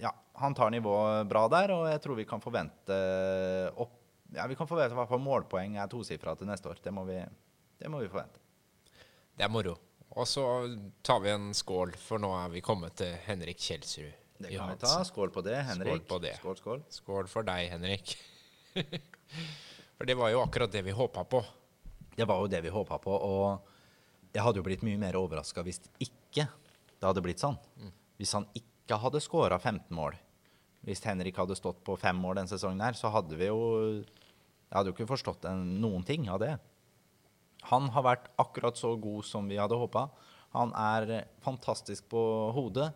[0.00, 0.10] Ja,
[0.42, 2.98] han tar nivået bra der, og jeg tror vi kan forvente
[3.76, 3.98] opp
[4.32, 6.78] Ja, vi kan forvente hva hvert fall målpoeng er tosifra til neste år.
[6.80, 7.18] Det må vi,
[7.82, 8.40] det må vi forvente.
[9.36, 9.74] Det er moro.
[10.16, 10.44] Og så
[11.04, 14.14] tar vi en skål, for nå er vi kommet til Henrik Kjelsrud.
[14.42, 14.94] Det kan vi ta.
[15.04, 15.92] Skål på det, Henrik.
[15.92, 16.32] Skål på det.
[16.40, 16.80] Skål, skål.
[16.96, 18.14] Skål for deg, Henrik.
[19.96, 21.44] for det var jo akkurat det vi håpa på.
[22.16, 25.64] Det var jo det vi håpa på, og jeg hadde jo blitt mye mer overraska
[25.64, 27.56] hvis ikke det hadde blitt sånn.
[28.20, 30.16] Hvis han ikke hadde skåra 15 mål,
[30.86, 33.62] hvis Henrik hadde stått på fem mål den sesongen her, så hadde vi jo
[34.02, 36.54] Jeg hadde jo ikke forstått en, noen ting av det.
[37.68, 40.06] Han har vært akkurat så god som vi hadde håpa.
[40.56, 42.22] Han er fantastisk på
[42.56, 42.88] hodet.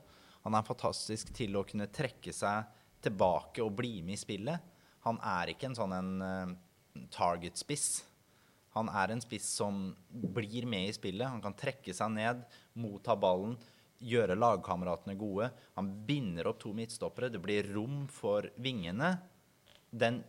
[0.47, 2.73] Han er fantastisk til å kunne trekke seg
[3.05, 4.73] tilbake og bli med i spillet.
[5.07, 6.55] Han er ikke en sånn en uh,
[7.13, 7.89] target-spiss.
[8.77, 11.29] Han er en spiss som blir med i spillet.
[11.29, 12.43] Han kan trekke seg ned,
[12.77, 13.55] motta ballen,
[14.05, 15.51] gjøre lagkameratene gode.
[15.77, 17.31] Han binder opp to midtstoppere.
[17.33, 19.15] Det blir rom for vingene.
[19.91, 20.21] Den,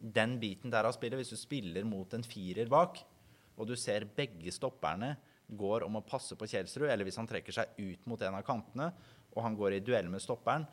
[0.00, 2.98] den biten der av spillet, hvis du spiller mot en firer bak,
[3.56, 5.14] og du ser begge stopperne
[5.46, 8.44] går om å passe på Kjelsrud, eller hvis han trekker seg ut mot en av
[8.46, 8.90] kantene,
[9.36, 10.66] og han går i duell med stopperen,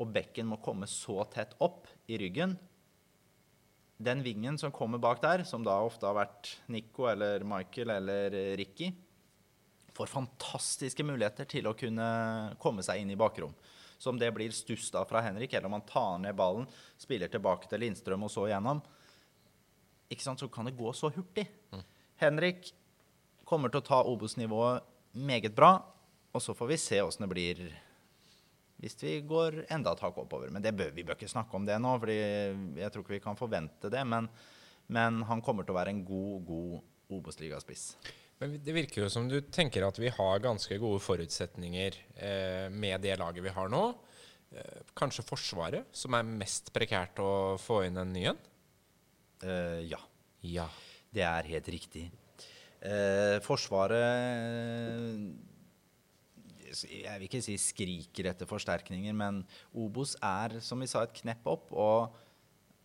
[0.00, 2.54] og bekken må komme så tett opp i ryggen
[4.00, 8.36] Den vingen som kommer bak der, som da ofte har vært Nico eller Michael eller
[8.56, 8.88] Ricky,
[10.00, 12.08] får fantastiske muligheter til å kunne
[12.62, 13.52] komme seg inn i bakrom.
[14.00, 16.64] Så om det blir stuss da fra Henrik, eller om han tar ned ballen,
[16.96, 18.80] spiller tilbake til Lindstrøm og så igjennom,
[20.10, 21.44] ikke sant, så kan det gå så hurtig.
[22.20, 22.72] Henrik
[23.46, 25.74] kommer til å ta Obos-nivået meget bra,
[26.32, 27.62] og så får vi se åssen det blir
[28.80, 30.48] hvis vi går enda et hakk oppover.
[30.48, 33.24] Men det bør, vi bør ikke snakke om det nå, for jeg tror ikke vi
[33.26, 34.00] kan forvente det.
[34.08, 34.30] Men,
[34.88, 37.90] men han kommer til å være en god, god Obos-ligaspiss.
[38.40, 43.02] Men det virker jo som du tenker at vi har ganske gode forutsetninger eh, med
[43.04, 43.82] det laget vi har nå.
[44.56, 48.40] Eh, kanskje Forsvaret, som er mest prekært å få inn en ny en?
[49.44, 50.00] Eh, ja.
[50.40, 50.66] Ja.
[51.12, 52.06] Det er helt riktig.
[52.80, 54.00] Eh, forsvaret
[56.70, 59.42] Jeg vil ikke si skriker etter forsterkninger, men
[59.76, 61.74] Obos er, som vi sa, et knepp opp.
[61.74, 62.16] Og,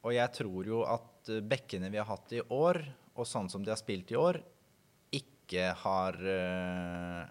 [0.03, 2.82] og jeg tror jo at bekkene vi har hatt i år,
[3.16, 4.41] og sånn som de har spilt i år,
[5.46, 7.26] ikke har uh,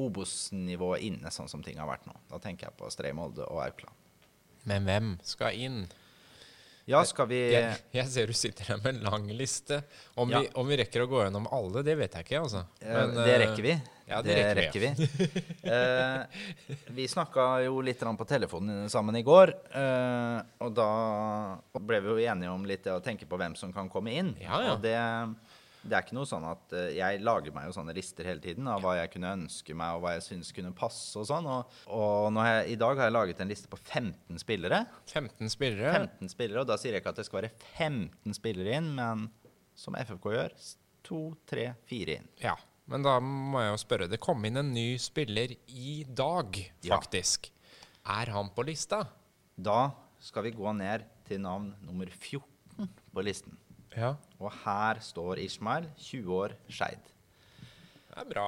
[0.00, 2.16] Obos-nivået inne, sånn som ting har vært nå.
[2.30, 3.96] Da tenker jeg på Stray Molde og Aukland.
[4.68, 5.82] Men hvem skal inn?
[6.90, 9.82] Ja, skal vi Jeg, jeg ser du sitter her med en lang liste.
[10.18, 10.40] Om, Ja.
[10.40, 12.40] vi, om vi rekker å gå gjennom alle, det vet jeg ikke.
[12.40, 12.64] altså.
[12.82, 13.74] Men, Eh, det eh, rekker vi.
[14.10, 15.42] ja, det rekker vi, vi.
[15.70, 16.24] uh,
[16.96, 19.54] vi snakka jo litt på telefonen sammen i går.
[19.76, 20.90] uh, og da
[21.78, 24.34] ble vi jo enige om litt det å tenke på hvem som kan komme inn.
[24.40, 24.72] Ja, ja.
[24.74, 24.96] Og det,
[25.82, 28.66] det er ikke noe sånn at eh, Jeg lager meg jo sånne lister hele tiden
[28.68, 31.46] av hva jeg kunne ønske meg, og hva jeg syns kunne passe og sånn.
[31.48, 34.82] Og, og jeg, i dag har jeg laget en liste på 15 spillere.
[35.08, 35.92] 15 spillere.
[36.20, 39.28] 15 spillere, og da sier jeg ikke at det skal være 15 spillere inn, men
[39.80, 40.58] som FFK gjør,
[41.06, 42.28] to, tre, fire inn.
[42.42, 42.56] Ja,
[42.90, 44.10] men da må jeg jo spørre.
[44.10, 46.98] Det kom inn en ny spiller i dag, Ja.
[46.98, 47.48] faktisk.
[48.04, 49.04] Er han på lista?
[49.56, 53.56] Da skal vi gå ned til navn nummer 14 på listen.
[53.96, 54.14] Ja.
[54.40, 57.10] Og her står Ishmael, 20 år, Skeid.
[58.10, 58.46] Det er bra.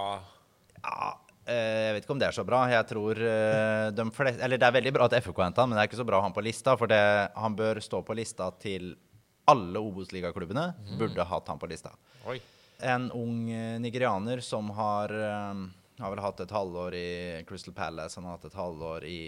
[0.82, 1.10] Ja,
[1.46, 2.62] eh, jeg vet ikke om det er så bra.
[2.70, 5.78] Jeg tror eh, de fleste Eller det er veldig bra at FK henta han, men
[5.78, 7.02] det er ikke så bra han på lista, for det,
[7.34, 8.94] han bør stå på lista til
[9.50, 10.68] alle Obos-ligaklubbene.
[10.98, 11.94] Burde hatt han på lista.
[12.30, 12.38] Oi.
[12.82, 15.14] En ung eh, nigerianer som har
[16.02, 17.08] har vel hatt et halvår i
[17.46, 19.20] Crystal Palace, han har hatt et halvår i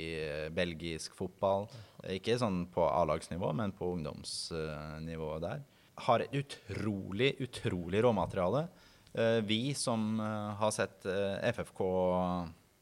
[0.54, 1.68] belgisk fotball.
[2.10, 5.62] Ikke sånn på A-lagsnivå, men på ungdomsnivået der.
[5.94, 8.66] Har et utrolig, utrolig råmateriale.
[9.14, 11.82] Eh, Vi som eh, har sett eh, FFK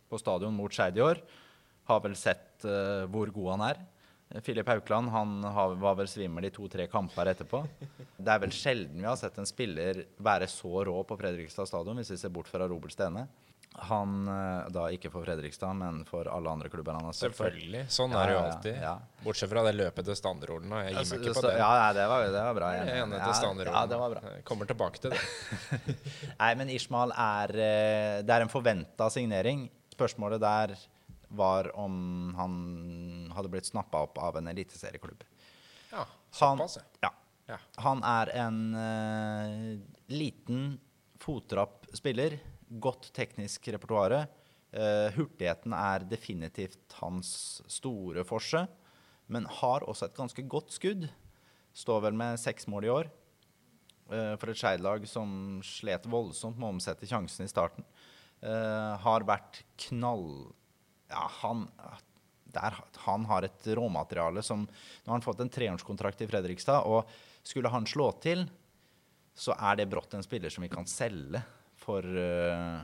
[0.09, 1.21] på stadion mot Skeid i år,
[1.89, 2.63] har vel sett
[3.11, 3.79] hvor god han er.
[4.45, 5.33] Filip Haukland han
[5.81, 7.63] var vel svimmel i to-tre kamper etterpå.
[8.17, 11.99] Det er vel sjelden vi har sett en spiller være så rå på Fredrikstad stadion,
[11.99, 13.25] hvis vi ser bort fra Robert Stene.
[13.75, 17.49] Han, eh, da ikke for Fredrikstad, men for alle andre klubber han har spilt for.
[17.49, 17.87] Selvfølgelig.
[17.93, 18.77] Sånn er det jo ja, ja, alltid.
[18.85, 18.95] ja.
[19.25, 20.75] Bortsett fra det løpet til Standerorden.
[20.77, 21.55] Jeg gir meg ikke på det.
[21.57, 22.71] Ja, ja, det var, det var bra.
[22.77, 22.99] Jeg enig.
[23.07, 24.23] enig Ja, det var bra.
[24.37, 25.23] Jeg Kommer tilbake til det.
[26.43, 29.65] Nei, men Ishmael er eh, Det er en forventa signering.
[29.97, 30.77] Spørsmålet der
[31.33, 32.55] var om han
[33.33, 35.25] hadde blitt snappa opp av en eliteserieklubb.
[35.93, 37.11] Ja, såpass, ja.
[37.49, 37.59] ja.
[37.85, 39.81] han er en uh,
[40.13, 40.75] liten,
[41.21, 42.37] fotrapp spiller.
[42.81, 44.27] Godt teknisk repertoar.
[45.13, 48.63] hurtigheten er definitivt hans store forse,
[49.29, 51.05] men har også et ganske godt skudd.
[51.73, 53.11] Står vel med seks mål i år.
[54.11, 57.85] eh, for et Skeid-lag som slet voldsomt med å omsette sjansen i starten.
[58.43, 60.53] Uh, har vært knall...
[61.13, 61.69] Ja, han
[62.53, 62.75] der,
[63.07, 67.09] han har et råmateriale som Nå har han fått en treårskontrakt i Fredrikstad, og
[67.47, 68.45] skulle han slå til,
[69.33, 71.41] så er det brått en spiller som vi kan selge
[71.83, 72.83] for uh,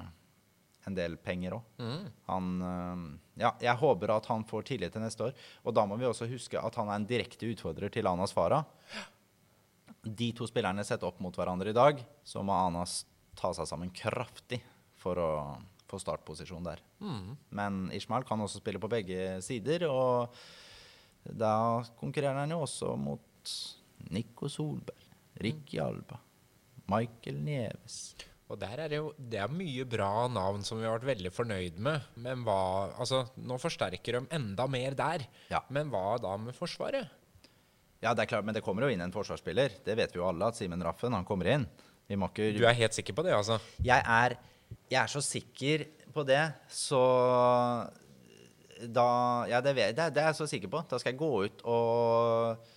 [0.89, 1.83] en del penger òg.
[2.29, 3.05] Han uh,
[3.39, 5.37] Ja, jeg håper at han får tillit til neste år.
[5.63, 8.67] Og da må vi også huske at han er en direkte utfordrer til Anas Farah.
[10.03, 13.03] De to spillerne sett opp mot hverandre i dag, så må Anas
[13.39, 14.59] ta seg sammen kraftig
[14.99, 15.31] for å
[15.89, 16.81] få startposisjon der.
[17.55, 20.35] Men Ishmael kan også spille på begge sider, og
[21.39, 23.55] da konkurrerer han jo også mot
[24.13, 25.07] Nico Solberg,
[25.43, 26.19] Ricky Alba,
[26.91, 28.01] Michael Neves.
[28.49, 31.33] Og der er det jo det er mye bra navn som vi har vært veldig
[31.37, 32.07] fornøyd med.
[32.25, 32.61] Men hva
[32.97, 35.27] Altså, nå forsterker de enda mer der.
[35.53, 35.61] Ja.
[35.69, 37.11] Men hva da med Forsvaret?
[38.01, 39.81] Ja, det er klart, men det kommer jo inn en forsvarsspiller.
[39.85, 41.65] Det vet vi jo alle, at Simen Raffen han kommer inn.
[42.09, 43.59] Vi må ikke Du er helt sikker på det, altså?
[43.85, 44.37] jeg er,
[44.89, 45.85] jeg er så sikker
[46.15, 47.03] på det, så
[48.95, 49.09] da
[49.51, 50.85] Ja, det, vet, det, det er jeg så sikker på.
[50.89, 52.71] Da skal jeg gå ut og,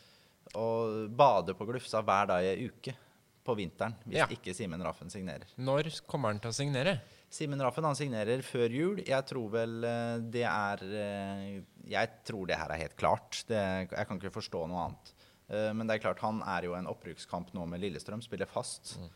[0.58, 2.98] og bade på Glufsa hver dag i ei uke
[3.44, 4.28] på vinteren hvis Ja.
[4.30, 5.48] ikke Simen Raffen signerer.
[5.58, 7.00] Når kommer han til å signere?
[7.32, 8.98] Simen Raffen han signerer før jul.
[9.08, 13.44] Jeg tror vel eh, det er eh, Jeg tror det her er helt klart.
[13.48, 15.14] Det, jeg kan ikke forstå noe annet.
[15.50, 18.98] Eh, Men det er klart, han er jo en opprykkskamp nå med Lillestrøm, spiller fast.
[19.00, 19.10] Mm.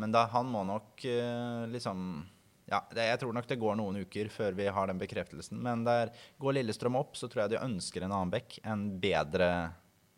[0.00, 1.04] Men da, han må nok
[1.70, 1.98] liksom
[2.66, 5.60] ja, det, Jeg tror nok det går noen uker før vi har den bekreftelsen.
[5.62, 6.10] Men der
[6.42, 8.56] går Lillestrøm opp, så tror jeg de ønsker en annen bekk.
[8.66, 9.50] En bedre,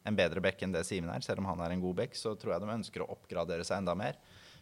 [0.06, 1.24] en bedre bekk enn det Simen er.
[1.24, 3.82] Selv om han er en god bekk, så tror jeg de ønsker å oppgradere seg
[3.82, 4.18] enda mer.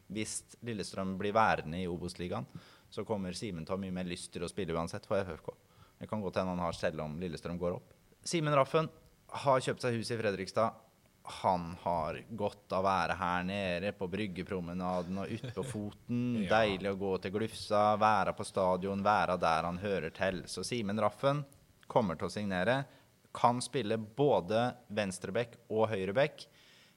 [0.06, 2.46] Hvis Lillestrøm blir værende i Obos-ligaen,
[2.90, 5.50] så kommer Simen til å ha mye mer lyst til å spille uansett for FFK.
[5.98, 7.94] Det kan godt hende han har selv om Lillestrøm går opp.
[8.26, 8.88] Simen Raffen
[9.42, 10.82] har kjøpt seg hus i Fredrikstad.
[11.42, 16.20] Han har godt av å være her nede på Bryggepromenaden og ute på foten.
[16.44, 16.60] Ja.
[16.60, 20.44] Deilig å gå til Glufsa, være på stadion, være der han hører til.
[20.46, 21.42] Så Simen Raffen
[21.90, 22.84] kommer til å signere.
[23.36, 26.46] Kan spille både venstreback og høyreback.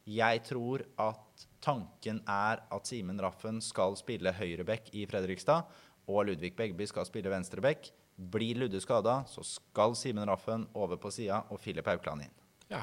[0.10, 5.68] Jeg tror at tanken er at Simen Raffen skal spille høyreback i Fredrikstad,
[6.10, 7.92] og Ludvig Begby skal spille venstreback.
[8.18, 12.34] Blir Ludde skada, så skal Simen Raffen over på sida og Filip Haukland inn.
[12.72, 12.82] Ja,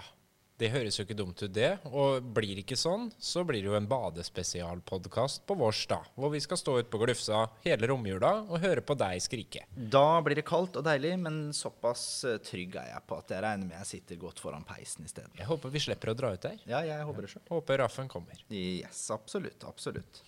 [0.60, 1.72] det høres jo ikke dumt ut, det.
[1.90, 6.00] Og blir det ikke sånn, så blir det jo en badespesialpodkast på vårs, da.
[6.16, 9.66] Hvor vi skal stå ute på Glufsa hele romjula og høre på deg skrike.
[9.76, 13.44] Da blir det kaldt og deilig, men såpass eh, trygg er jeg på at jeg
[13.44, 15.34] regner med jeg sitter godt foran peisen isteden.
[15.36, 16.58] Jeg håper vi slipper å dra ut der.
[16.68, 17.44] Ja, jeg håper det sjøl.
[17.52, 18.40] Håper Raffen kommer.
[18.48, 19.64] Yes, absolutt.
[19.68, 20.24] Absolutt.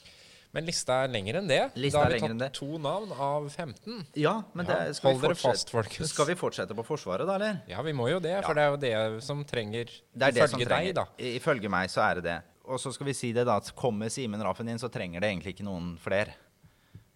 [0.59, 1.61] Men lista er lenger enn det.
[1.79, 4.01] Lista da har vi tatt to navn av 15.
[4.19, 6.11] Ja, men Ja, det, skal, hold vi fortsette- fast, folkens.
[6.11, 7.61] skal vi fortsette på Forsvaret, da, eller?
[7.71, 10.51] Ja, vi må jo det, for det er jo det som trenger Det er det
[10.51, 11.07] som ifølge deg, da.
[11.19, 12.39] Ifølge meg så er det det.
[12.67, 15.31] Og så skal vi si det da, at kommer Simen Raffen inn, så trenger det
[15.31, 16.35] egentlig ikke noen flere.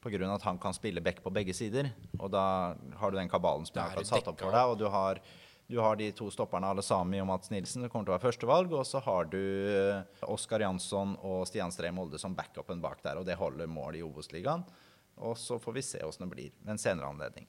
[0.04, 1.90] Av at han kan spille back på begge sider.
[2.18, 4.70] Og da har du den kabalen som jeg har satt opp for deg.
[4.72, 5.20] Og du har,
[5.72, 8.26] du har de to stopperne Alle Sami og Mats Nilsen som kommer til å være
[8.26, 8.74] førstevalg.
[8.76, 13.16] Og så har du eh, Oskar Jansson og Stian Stree Molde som backupen bak der.
[13.16, 14.66] Og det holder mål i Obos-ligaen.
[15.24, 17.48] Og så får vi se åssen det blir ved en senere anledning.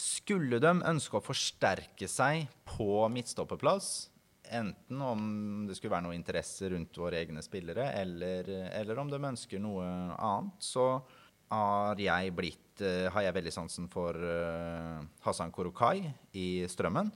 [0.00, 4.08] Skulle de ønske å forsterke seg på midtstopperplass,
[4.50, 5.24] enten om
[5.68, 9.86] det skulle være noe interesse rundt våre egne spillere, eller, eller om de ønsker noe
[10.16, 10.86] annet, så
[11.50, 16.04] har jeg blitt eh, har jeg veldig sansen for eh, Hassan Korokai
[16.36, 17.10] i Strømmen.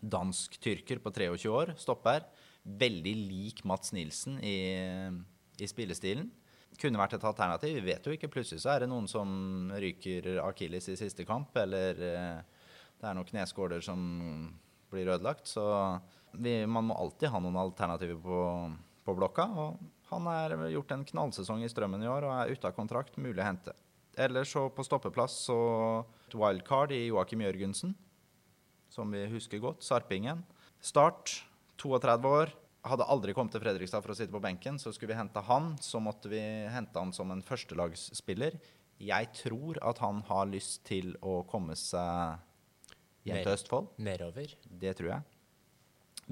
[0.00, 2.26] Dansk-tyrker på 23 år, stopper.
[2.66, 4.58] Veldig lik Mats Nilsen i,
[5.58, 6.28] i spillestilen.
[6.76, 7.78] Kunne vært et alternativ.
[7.78, 8.28] Vi vet jo ikke.
[8.32, 12.60] Plutselig så er det noen som ryker akilles i siste kamp, eller eh,
[13.00, 14.00] det er noen kneskåler som
[14.92, 15.48] blir ødelagt.
[15.48, 15.64] Så
[16.36, 18.42] vi, man må alltid ha noen alternativer på,
[19.06, 19.48] på blokka.
[19.56, 23.16] Og han har gjort en knallsesong i Strømmen i år og er ute av kontrakt.
[23.16, 23.76] Mulig å hente.
[24.16, 25.56] Ellers så på stoppeplass så
[26.26, 27.92] et wildcard i Joakim Jørgensen,
[28.88, 29.84] som vi husker godt.
[29.84, 30.40] Sarpingen.
[30.80, 31.42] Start,
[31.82, 32.54] 32 år.
[32.86, 34.80] Hadde aldri kommet til Fredrikstad for å sitte på benken.
[34.80, 36.40] Så skulle vi hente han, så måtte vi
[36.72, 38.56] hente han som en førstelagsspiller.
[39.04, 42.40] Jeg tror at han har lyst til å komme seg
[43.28, 43.90] hjem til Østfold.
[44.00, 44.54] Nedover.
[44.64, 45.26] Det tror jeg.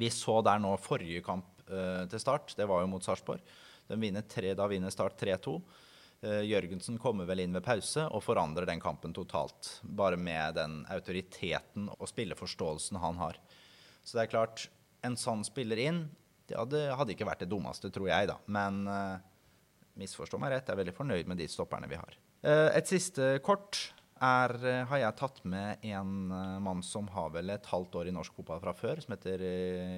[0.00, 2.56] Vi så der nå forrige kamp uh, til start.
[2.56, 3.44] Det var jo mot Sarpsborg.
[3.84, 5.58] Da vinner Start 3-2.
[6.24, 9.78] Eh, Jørgensen kommer vel inn ved pause og forandrer den kampen totalt.
[9.84, 13.40] Bare med den autoriteten og spilleforståelsen han har.
[14.04, 14.68] Så det er klart,
[15.04, 16.06] en sånn spiller inn,
[16.48, 18.38] det hadde, hadde ikke vært det dummeste, tror jeg, da.
[18.52, 19.20] Men uh,
[20.00, 22.18] misforstå meg rett, jeg er veldig fornøyd med de stopperne vi har.
[22.44, 23.80] Uh, et siste kort
[24.20, 26.28] er, uh, har jeg tatt med en
[26.64, 29.44] mann som har vel et halvt år i norsk fotball fra før, som heter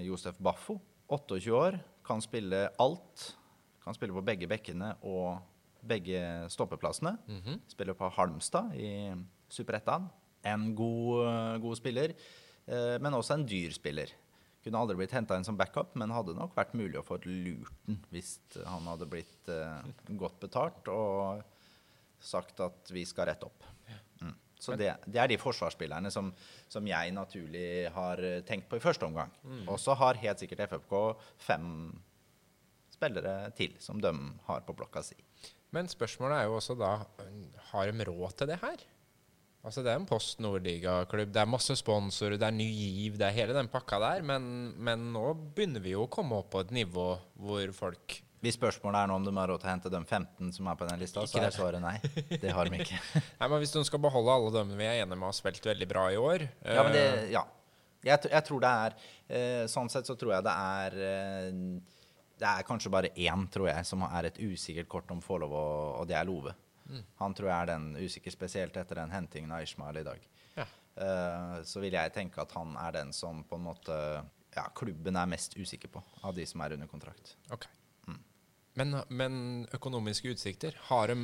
[0.07, 0.79] Josef Baffo.
[1.11, 3.29] 28 år, kan spille alt.
[3.83, 5.39] Kan spille på begge bekkene og
[5.89, 6.21] begge
[6.53, 7.17] stoppeplassene.
[7.27, 7.61] Mhm.
[7.71, 9.15] Spiller på Halmstad i
[9.49, 10.09] Superettan.
[10.47, 12.15] En god, eh, god spiller,
[12.67, 14.13] eh, men også en dyr spiller.
[14.67, 17.71] Kunne aldri blitt henta inn som backup, men hadde nok vært mulig å få lurt
[17.87, 21.45] den hvis han hadde blitt eh, godt betalt og
[22.19, 23.63] sagt at vi skal rette opp.
[24.21, 24.35] Mm.
[24.59, 26.33] Så det, det er de forsvarsspillerne som,
[26.69, 29.31] som jeg naturlig har eh, tenkt på i første omgang.
[29.69, 30.97] Og så har helt sikkert FFK
[31.47, 31.71] fem
[32.97, 34.13] spillere til som de
[34.49, 35.17] har på blokka si.
[35.77, 36.93] Men spørsmålet er jo også da
[37.71, 38.85] Har de råd til det her?
[39.67, 43.27] Altså Det er en Post Nordliga-klubb, det er masse sponsorer, det er Ny Giv, det
[43.27, 44.23] er hele den pakka der.
[44.23, 44.45] Men,
[44.79, 47.09] men nå begynner vi jo å komme opp på et nivå
[47.43, 50.53] hvor folk Hvis spørsmålet er nå om de har råd til å hente de 15
[50.55, 51.97] som er på den lista, så er svaret nei.
[52.31, 53.01] Det har de ikke.
[53.41, 55.91] Nei, men Hvis de skal beholde alle dem vi er enige med har spilt veldig
[55.91, 57.43] bra i år Ja, men det, eh, ja.
[58.07, 58.97] Jeg, jeg tror det er
[59.27, 61.96] eh, Sånn sett så tror jeg det er eh,
[62.37, 65.55] Det er kanskje bare én, tror jeg, som er et usikkert kort om får lov,
[65.57, 66.53] og det er Love.
[67.21, 70.27] Han tror jeg er den usikker, spesielt etter den hentingen av Ishmael i dag.
[70.57, 70.67] Ja.
[70.97, 73.97] Uh, så vil jeg tenke at han er den som på en måte
[74.57, 77.35] ja, klubben er mest usikker på av de som er under kontrakt.
[77.53, 77.67] Ok.
[78.09, 78.21] Mm.
[78.81, 79.41] Men, men
[79.77, 80.79] økonomiske utsikter?
[80.89, 81.17] Har de,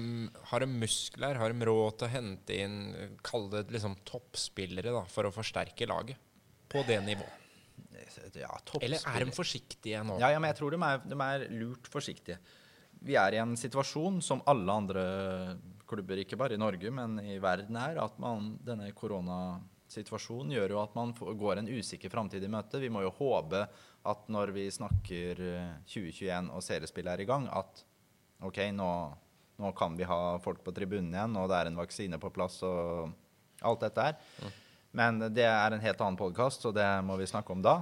[0.50, 1.40] har de muskler?
[1.40, 2.76] Har de råd til å hente inn
[3.24, 6.20] Kall det liksom toppspillere da, for å forsterke laget?
[6.72, 7.41] På det nivået?
[8.36, 8.50] Ja,
[8.80, 10.18] Eller er de forsiktige nå?
[10.20, 12.38] Ja, ja, men jeg tror de er, de er lurt forsiktige.
[13.02, 15.04] Vi er i en situasjon som alle andre
[15.90, 20.82] klubber, ikke bare i Norge, men i verden er, at man, denne koronasituasjonen gjør jo
[20.82, 22.80] at man går en usikker framtid i møte.
[22.82, 23.64] Vi må jo håpe
[24.08, 25.42] at når vi snakker
[25.90, 27.84] 2021 eh, og seriespill er i gang, at
[28.42, 28.88] OK, nå,
[29.62, 32.58] nå, kan vi ha folk på tribunen igjen, og det er en vaksine på plass
[32.66, 33.12] og
[33.62, 34.18] alt dette her.
[34.42, 34.58] Mm.
[34.92, 37.78] Men det er en helt annen podkast, så det må vi snakke om da.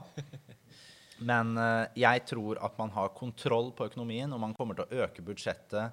[1.30, 4.98] Men uh, jeg tror at man har kontroll på økonomien, og man kommer til å
[5.04, 5.86] øke budsjettet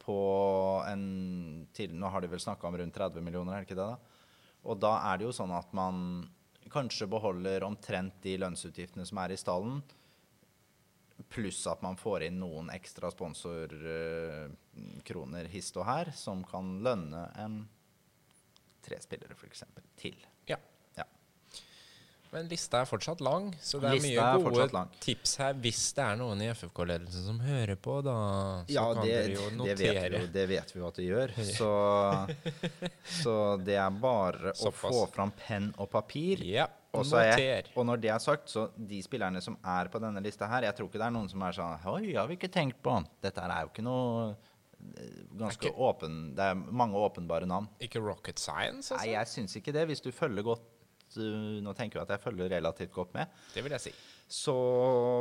[0.00, 0.20] på
[0.86, 1.04] en
[1.76, 3.90] til, Nå har de vel snakka om rundt 30 millioner, er det ikke det?
[3.92, 3.96] da?
[4.66, 5.94] Og da er det jo sånn at man
[6.72, 9.76] kanskje beholder omtrent de lønnsutgiftene som er i stallen,
[11.32, 17.22] pluss at man får inn noen ekstra sponsorkroner uh, hist og her, som kan lønne
[17.44, 17.54] en
[18.86, 19.62] tre spillere f.eks.
[20.00, 20.18] til.
[22.36, 26.02] Men lista er fortsatt lang, så det er lista mye gode tips her hvis det
[26.04, 28.16] er noen i FFK-ledelsen som hører på, da.
[28.68, 29.76] Så ja, kan det, dere jo notere.
[29.78, 31.32] Det vet, vi, det vet vi jo at de gjør.
[31.56, 31.70] Så,
[33.22, 34.84] så det er bare Såpass.
[34.84, 36.42] å få fram penn og papir.
[36.44, 40.20] Ja, og, jeg, og når det er sagt, så de spillerne som er på denne
[40.24, 42.48] lista her Jeg tror ikke det er noen som er sånn Oi, har vi ikke
[42.52, 47.48] tenkt på Dette er jo ikke noe eh, ganske ikke, åpen Det er mange åpenbare
[47.48, 47.68] navn.
[47.84, 48.94] Ikke rocket science?
[48.94, 49.02] Altså?
[49.02, 49.84] Nei, jeg syns ikke det.
[49.92, 50.64] Hvis du følger godt
[51.20, 53.32] uh, Nå tenker jeg at jeg følger relativt godt med.
[53.54, 53.94] Det vil jeg si.
[54.28, 54.56] Så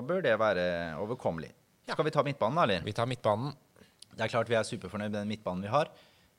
[0.08, 0.66] bør det være
[1.02, 1.52] overkommelig.
[1.86, 1.93] Ja.
[1.93, 2.86] Skal vi ta midtbanen, da, eller?
[2.86, 3.54] Vi tar midtbanen.
[4.16, 5.91] Det er klart vi er superfornøyd med den midtbanen vi har.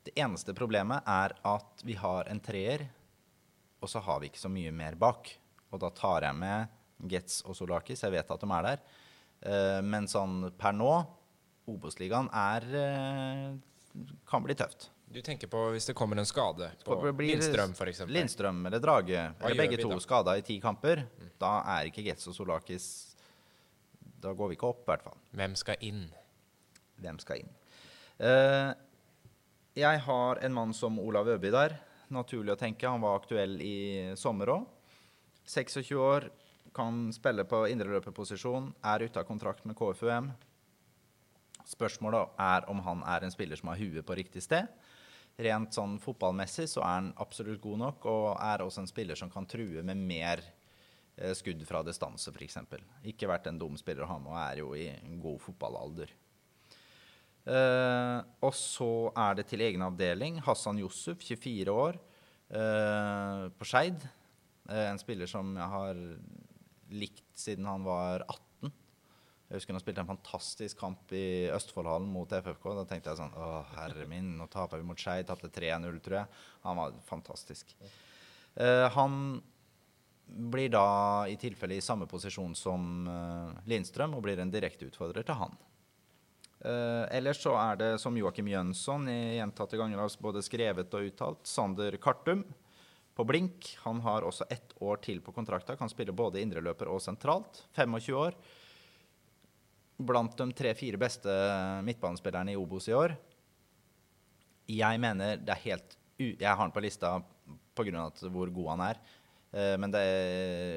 [0.07, 2.87] Det eneste problemet er at vi har en treer,
[3.83, 5.29] og så har vi ikke så mye mer bak.
[5.71, 8.03] Og da tar jeg med Getz og Solakis.
[8.03, 8.83] Jeg vet at de er der.
[9.37, 10.91] Uh, men sånn per nå
[11.67, 13.49] Obos-ligaen er uh,
[14.27, 14.89] kan bli tøft.
[15.07, 18.01] Du tenker på hvis det kommer en skade på Lindstrøm f.eks.?
[18.11, 19.99] Lindstrøm eller Drage, Hva eller begge to da?
[20.03, 21.05] skada i ti kamper.
[21.07, 21.29] Mm.
[21.39, 22.87] Da er ikke Getz og Solakis
[24.19, 25.15] Da går vi ikke opp, i hvert fall.
[25.39, 26.03] Hvem skal inn?
[26.99, 27.53] Hvem skal inn?
[28.19, 28.73] Uh,
[29.77, 31.77] jeg har en mann som Olav Øby der.
[32.11, 32.89] Naturlig å tenke.
[32.89, 33.77] Han var aktuell i
[34.19, 34.65] sommer òg.
[35.47, 36.27] 26 år,
[36.75, 40.33] kan spille på indreløperposisjon, er ute av kontrakt med KFUM.
[41.67, 44.67] Spørsmålet er om han er en spiller som har huet på riktig sted
[45.37, 49.31] rent sånn fotballmessig så er han absolutt god nok, og er også en spiller som
[49.33, 50.41] kan true med mer
[51.15, 52.57] eh, skudd fra distanse, f.eks.
[53.11, 54.87] Ikke vært en dum spiller å ha med, og er jo i
[55.21, 56.13] god fotballalder.
[57.47, 62.01] Eh, og så er det til egen avdeling Hassan Yusuf, 24 år,
[62.49, 64.03] eh, på Skeid.
[64.67, 66.01] Eh, en spiller som jeg har
[66.91, 68.46] likt siden han var 18
[69.47, 72.65] jeg husker han spilte en fantastisk kamp i Østfoldhallen mot FFK.
[72.75, 75.21] Da tenkte jeg sånn Å, herre min, nå taper vi mot Skei.
[75.27, 76.41] Tapte 3-0, tror jeg.
[76.65, 77.71] Han var fantastisk.
[78.59, 79.39] Uh, han
[80.27, 80.89] blir da
[81.31, 85.55] i tilfelle i samme posisjon som uh, Lindstrøm og blir en direkte utfordrer til han.
[86.59, 91.07] Uh, ellers så er det, som Joakim Jønsson i gjentatte ganger har både skrevet og
[91.07, 92.43] uttalt, Sander Kartum
[93.15, 93.71] på blink.
[93.87, 95.79] Han har også ett år til på kontrakta.
[95.79, 97.63] Kan spille både indreløper og sentralt.
[97.79, 98.35] 25 år
[99.97, 101.33] blant de tre-fire beste
[101.85, 103.15] midtbanespillerne i Obos i år.
[104.67, 107.19] Jeg mener det er helt Jeg har han på lista
[107.77, 108.09] pga.
[108.33, 108.99] hvor god han er.
[109.51, 110.03] Eh, men det,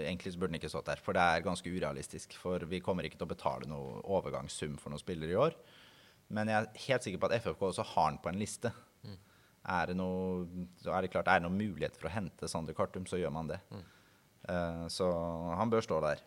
[0.07, 2.37] egentlig burde han ikke stått der, for det er ganske urealistisk.
[2.39, 5.57] For vi kommer ikke til å betale noe overgangssum for noen spillere i år.
[6.31, 8.71] Men jeg er helt sikker på at FFK også har han på en liste.
[9.03, 9.17] Mm.
[9.75, 13.09] Er, det noe, er det klart, er det noen mulighet for å hente Sander Kartum,
[13.09, 13.59] så gjør man det.
[13.73, 13.89] Mm.
[14.41, 15.09] Uh, så
[15.59, 16.23] han bør stå der.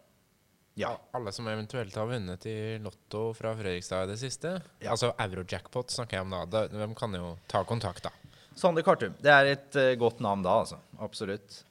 [0.76, 0.99] Ja.
[1.11, 4.55] Alle som eventuelt har vunnet i Lotto fra Fredrikstad i det siste.
[4.82, 4.93] Ja.
[4.93, 6.65] Altså Eurojackpot snakker jeg om da.
[6.71, 8.13] De kan jo ta kontakt, da.
[8.57, 9.13] Sande Kartum.
[9.21, 10.80] Det er et uh, godt navn da, altså.
[11.01, 11.61] Absolutt.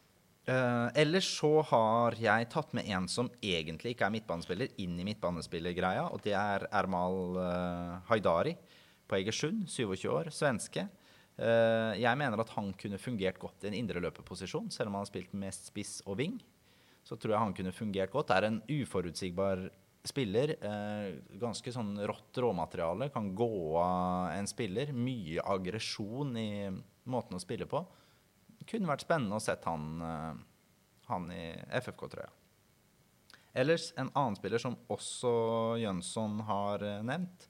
[0.46, 5.06] Uh, ellers så har jeg tatt med en som egentlig ikke er midtbanespiller, inn i
[5.06, 6.08] midtbanespillergreia.
[6.14, 8.54] Og det er Ermal uh, Haidari
[9.10, 10.88] på Egersund, 27 år, svenske.
[11.42, 15.32] Jeg mener at han kunne fungert godt i en indreløperposisjon, selv om han har spilt
[15.34, 16.36] mest spiss og ving
[17.12, 18.30] så tror jeg han kunne fungert godt.
[18.30, 19.66] Det er en uforutsigbar
[20.08, 20.54] spiller.
[20.56, 21.08] Eh,
[21.40, 23.10] ganske sånn rått råmateriale.
[23.12, 24.94] Kan gå av en spiller.
[24.96, 26.52] Mye aggresjon i
[27.12, 27.82] måten å spille på.
[28.64, 30.40] Kunne vært spennende å sett han, eh,
[31.10, 31.44] han i
[31.82, 32.32] FFK, tror jeg.
[33.52, 35.32] Ellers en annen spiller som også
[35.82, 37.48] Jønsson har eh, nevnt,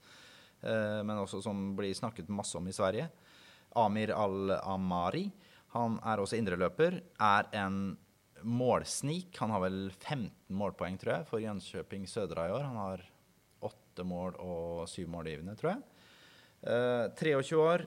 [0.59, 3.07] eh, men også som blir snakket masse om i Sverige.
[3.79, 5.29] Amir Al-Amari.
[5.73, 6.99] Han er også indreløper.
[7.23, 7.95] Er en
[8.43, 9.35] målsnik.
[9.41, 12.67] Han har vel 15 målpoeng, tror jeg, for Jönköping Södra i år.
[12.67, 13.05] Han har
[13.63, 15.83] åtte mål og syv målgivende, tror jeg.
[16.63, 17.85] Uh, 23 år.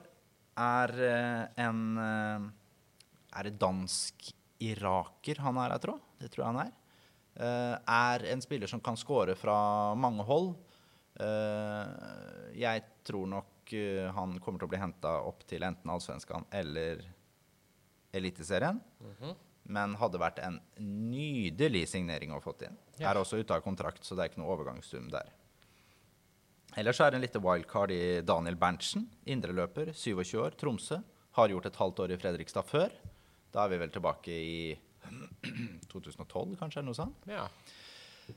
[0.57, 2.47] Er uh, en uh,
[3.37, 6.03] Er det dansk-iraker han er, jeg tror?
[6.17, 6.75] Det tror jeg han er.
[7.37, 10.55] Eh, er en spiller som kan skåre fra mange hold.
[11.21, 12.07] Eh,
[12.57, 17.03] jeg tror nok eh, han kommer til å bli henta opp til enten Allsvenskan eller
[18.17, 18.79] Eliteserien.
[19.67, 22.77] Men hadde vært en nydelig signering å fått inn.
[22.97, 23.11] Ja.
[23.11, 25.33] Er også ute av kontrakt, så det er ikke noe overgangssum der.
[26.77, 30.99] Ellers er det en lite wildcard i Daniel Berntsen, indreløper, 27 år, Tromsø.
[31.37, 32.93] Har gjort et halvt år i Fredrikstad før.
[33.53, 34.57] Da er vi vel tilbake i
[35.91, 37.27] 2012, kanskje, eller noe sånt.
[37.29, 37.47] Ja.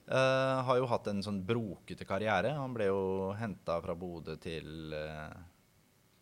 [0.07, 2.55] Uh, har jo hatt en sånn brokete karriere.
[2.57, 3.03] Han ble jo
[3.39, 5.35] henta fra Bodø til, uh,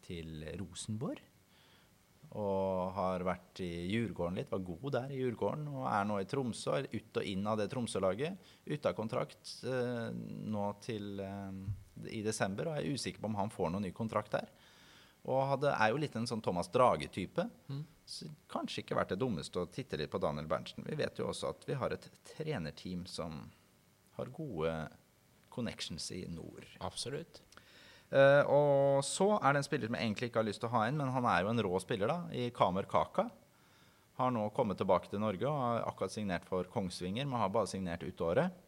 [0.07, 1.23] til Rosenborg.
[2.37, 5.69] Og har vært i Djurgården litt, var god der i Djurgården.
[5.73, 8.51] Og er nå i Tromsø, er ut og inn av det Tromsø-laget.
[8.69, 10.09] Ute av kontrakt eh,
[10.53, 11.63] nå til eh,
[12.19, 14.53] i desember, og jeg er usikker på om han får noen ny kontrakt der.
[15.29, 17.49] Og hadde, er jo litt en sånn Thomas Drage-type.
[18.09, 20.87] Så kanskje ikke vært det dummeste å titte litt på Daniel Berntsen.
[20.87, 23.43] Vi vet jo også at vi har et trenerteam som
[24.17, 24.73] har gode
[25.53, 26.65] connections i nord.
[26.85, 27.43] Absolutt.
[28.09, 30.75] Eh, og så er det en spiller som jeg egentlig ikke har lyst til å
[30.79, 33.29] ha inn, men han er jo en rå spiller, da, i Kamer Kaka.
[34.19, 37.71] Har nå kommet tilbake til Norge og har akkurat signert for Kongsvinger, men har bare
[37.71, 38.65] signert ut året.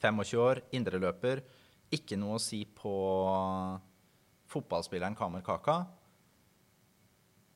[0.00, 1.42] 25 år, indreløper.
[1.92, 2.92] Ikke noe å si på
[4.50, 5.82] fotballspilleren Kamer Kaka.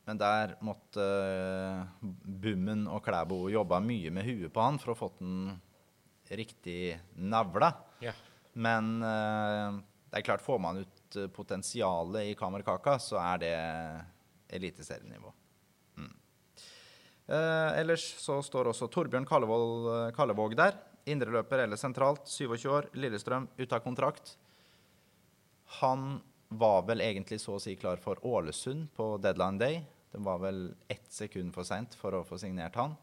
[0.04, 2.08] Men der måtte eh,
[2.44, 5.54] Bummen og Klæbo jobba mye med huet på han for å få den
[6.28, 7.70] riktig navla.
[8.04, 8.12] Ja.
[8.52, 9.78] Men eh,
[10.14, 13.54] det er klart, får man ut eh, potensialet i Kamerkaka, så er det
[14.54, 15.32] eliteserienivå.
[15.98, 16.12] Mm.
[17.26, 20.78] Eh, ellers så står også Torbjørn Kallevold, eh, Kallevåg der.
[21.10, 24.36] Indreløper eller sentralt, 27 år, Lillestrøm, ute av kontrakt.
[25.80, 26.20] Han
[26.54, 29.82] var vel egentlig så å si klar for Ålesund på deadline day.
[30.14, 32.94] Det var vel ett sekund for seint for å få signert han.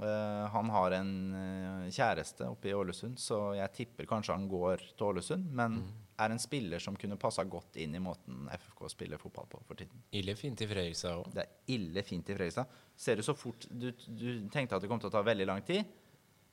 [0.00, 4.80] Eh, han har en eh, kjæreste oppe i Ålesund, så jeg tipper kanskje han går
[4.96, 5.50] til Ålesund.
[5.52, 5.82] Men
[6.22, 9.78] er en spiller som kunne passa godt inn i måten FFK spiller fotball på for
[9.78, 10.02] tiden.
[10.16, 11.28] Ille fint i Fredrikstad òg.
[11.34, 12.72] Det er ille fint i Fredrikstad.
[12.96, 15.62] Ser du så fort Du, du tenkte at det kom til å ta veldig lang
[15.66, 15.84] tid,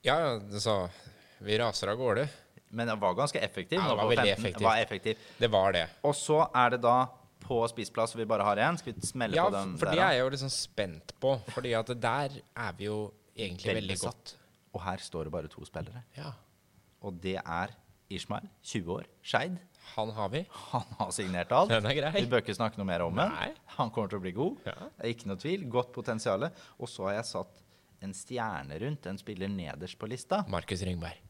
[0.07, 0.87] Ja, ja, sa
[1.43, 2.27] Vi raser av gårde.
[2.71, 3.79] men det var ganske effektiv.
[3.79, 4.65] Ja, det var veldig effektiv.
[4.67, 5.17] Var effektiv.
[5.39, 5.87] Det var det.
[6.03, 6.97] Og så er det da
[7.39, 8.77] på spissplass vi bare har igjen.
[8.77, 11.31] Skal vi smelle Ja, på den for det er jeg jo liksom spent på.
[11.55, 12.99] Fordi at der er vi jo
[13.39, 14.35] egentlig Veldig veldig godt.
[14.75, 16.03] Og her står det bare to spillere.
[16.17, 16.33] Ja.
[17.05, 17.73] Og det er
[18.09, 19.57] Ishmael, 20 år, Skeid.
[19.95, 20.43] Han har vi.
[20.73, 21.71] Han har signert alt.
[21.71, 22.11] Den er grei.
[22.19, 23.31] Vi bør ikke snakke noe mer om den.
[23.33, 23.49] Nei.
[23.77, 24.59] Han kommer til å bli god.
[24.67, 24.75] Ja.
[24.97, 25.65] Det er ikke noe tvil.
[25.71, 26.45] Godt potensial.
[26.77, 27.63] Og så har jeg satt
[28.05, 30.43] en stjerne rundt en spiller nederst på lista.
[30.51, 31.21] Markus Ringberg.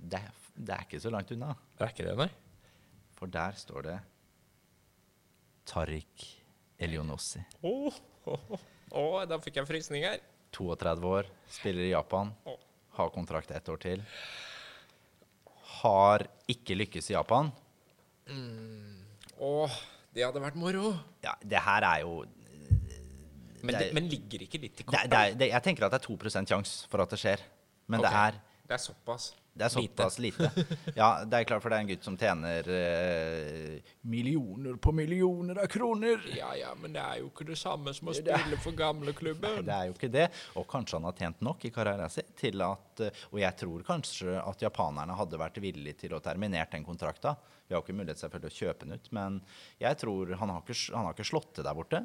[0.00, 0.22] Det,
[0.56, 1.52] det er ikke så langt unna.
[1.76, 2.30] Det er ikke det, nei?
[3.18, 3.96] For der står det
[5.68, 6.26] Tariq
[6.80, 7.42] Elionossi.
[7.60, 10.22] Å, da fikk jeg frysninger.
[10.54, 12.32] 32 år, spiller i Japan.
[12.96, 14.02] Har kontrakt ett år til.
[15.80, 17.52] Har ikke lykkes i Japan.
[19.40, 19.78] Åh,
[20.14, 20.92] det hadde vært moro.
[21.24, 22.20] Ja, det her er jo
[23.60, 24.84] Men, Det men ligger ikke litt i
[25.36, 27.42] det, Jeg tenker at det er 2% sjanse for at det skjer.
[27.86, 28.08] Men okay.
[28.08, 28.38] det er
[28.70, 29.34] Det er såpass.
[29.60, 30.48] Det er såpass lite.
[30.96, 35.60] Ja, det er klart, for det er en gutt som tjener eh, millioner på millioner
[35.62, 36.22] av kroner.
[36.36, 39.60] Ja, ja, men det er jo ikke det samme som å spille for gamleklubben.
[39.66, 40.26] Det er jo ikke det.
[40.56, 43.84] Og kanskje han har tjent nok i karrieren sin til at eh, Og jeg tror
[43.86, 47.36] kanskje at japanerne hadde vært villige til å terminere den kontrakta.
[47.68, 49.36] Vi har jo ikke mulighet selvfølgelig å kjøpe den ut, men
[49.78, 52.00] jeg tror han har ikke, han har ikke slått til der borte.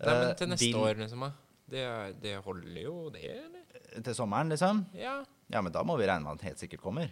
[0.00, 1.24] Nei, men Eh, til neste vil- år, liksom.
[1.70, 1.82] Det,
[2.22, 4.02] det holder jo, det, eller?
[4.06, 4.84] Til sommeren, liksom?
[4.98, 5.18] Ja,
[5.50, 7.10] Ja, men da må vi regne med at han helt sikkert kommer.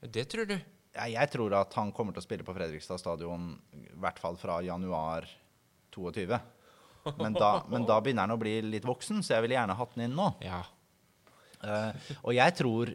[0.00, 0.56] det tror du.
[0.96, 4.38] Ja, jeg tror at han kommer til å spille på Fredrikstad stadion i hvert fall
[4.40, 5.28] fra januar
[5.94, 6.38] 22.
[7.18, 9.94] Men da, men da begynner han å bli litt voksen, så jeg ville gjerne hatt
[9.94, 10.32] den inn nå.
[10.44, 10.62] Ja.
[11.58, 11.90] Uh,
[12.22, 12.92] og jeg tror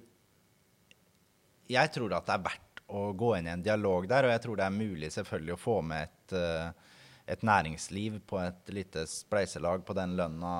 [1.68, 4.44] Jeg tror at det er verdt å gå inn i en dialog der, og jeg
[4.44, 7.00] tror det er mulig selvfølgelig å få med et, uh,
[7.34, 10.54] et næringsliv på et lite spleiselag på den lønna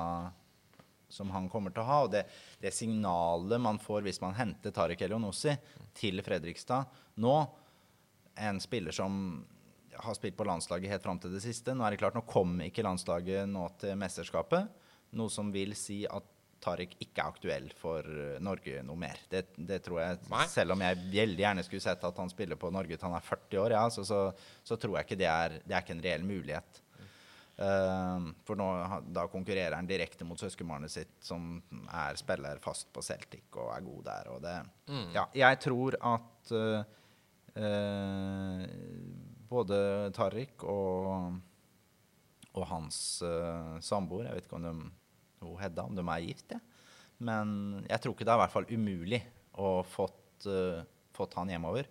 [1.14, 1.98] som han kommer til å ha.
[2.06, 2.24] Og det,
[2.62, 5.54] det signalet man får hvis man henter Tariq Elionossi
[5.96, 6.90] til Fredrikstad
[7.22, 7.34] nå,
[8.42, 9.44] en spiller som
[9.94, 11.74] har spilt på landslaget helt fram til det siste.
[11.74, 14.70] Nå er det klart, nå kom ikke landslaget nå til mesterskapet,
[15.14, 16.30] noe som vil si at
[16.64, 18.06] Tariq ikke er aktuell for
[18.42, 19.18] Norge noe mer.
[19.30, 20.46] Det, det tror jeg, Nei.
[20.50, 23.26] Selv om jeg veldig gjerne skulle sett at han spiller på Norge til han er
[23.26, 24.20] 40 år, ja, så, så,
[24.64, 26.80] så tror jeg ikke det er, det er ikke en reell mulighet.
[27.54, 28.66] Eh, for nå,
[29.14, 33.86] da konkurrerer han direkte mot søskenbarnet sitt, som er spiller fast på Celtic og er
[33.86, 34.30] god der.
[34.34, 34.56] Og det,
[35.14, 36.82] ja, jeg tror at uh,
[39.48, 39.78] både
[40.16, 41.38] Tariq og,
[42.54, 44.74] og hans uh, samboer Jeg vet ikke om de,
[45.44, 46.58] hun Hedda, om de er gift, ja.
[47.22, 47.54] men
[47.86, 49.22] jeg tror ikke det er i hvert fall umulig
[49.62, 50.82] å fått, uh,
[51.14, 51.86] fått han hjemover.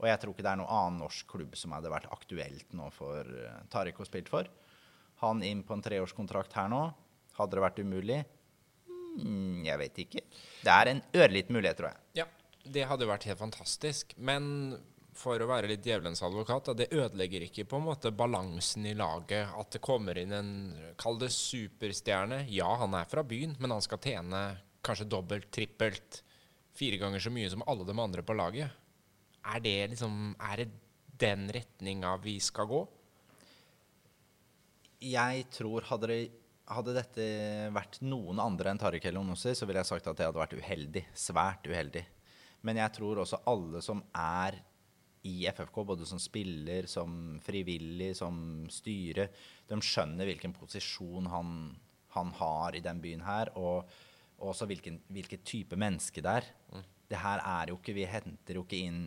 [0.00, 2.88] Og jeg tror ikke det er noen annen norsk klubb som hadde vært aktuelt nå
[2.96, 4.48] for uh, Tariq å spille for.
[5.22, 6.84] Han inn på en treårskontrakt her nå.
[7.38, 8.20] Hadde det vært umulig?
[9.22, 10.22] Mm, jeg vet ikke.
[10.64, 12.22] Det er en ørliten mulighet, tror jeg.
[12.22, 12.26] Ja,
[12.64, 14.16] det hadde vært helt fantastisk.
[14.18, 14.74] Men
[15.16, 19.52] for å være litt djevelens advokat, det ødelegger ikke på en måte balansen i laget
[19.58, 20.52] at det kommer inn en
[21.00, 22.42] Kall det superstjerne.
[22.52, 24.42] Ja, han er fra byen, men han skal tjene
[24.82, 26.22] kanskje dobbelt, trippelt,
[26.74, 28.72] fire ganger så mye som alle de andre på laget.
[29.52, 30.70] Er det liksom Er det
[31.22, 32.82] den retninga vi skal gå?
[35.02, 36.20] Jeg tror hadde, det,
[36.70, 37.28] hadde dette
[37.74, 41.02] vært noen andre enn Tariq Elonossi, så ville jeg sagt at det hadde vært uheldig.
[41.18, 42.04] Svært uheldig.
[42.62, 44.60] Men jeg tror også alle som er
[45.26, 48.36] i FFK, både som spiller, som frivillig, som
[48.70, 49.28] styre,
[49.70, 51.52] de skjønner hvilken posisjon han,
[52.14, 53.90] han har i den byen her, og
[54.42, 56.48] også hvilken, hvilken type menneske det er.
[57.10, 59.02] Det her er jo ikke Vi henter jo ikke inn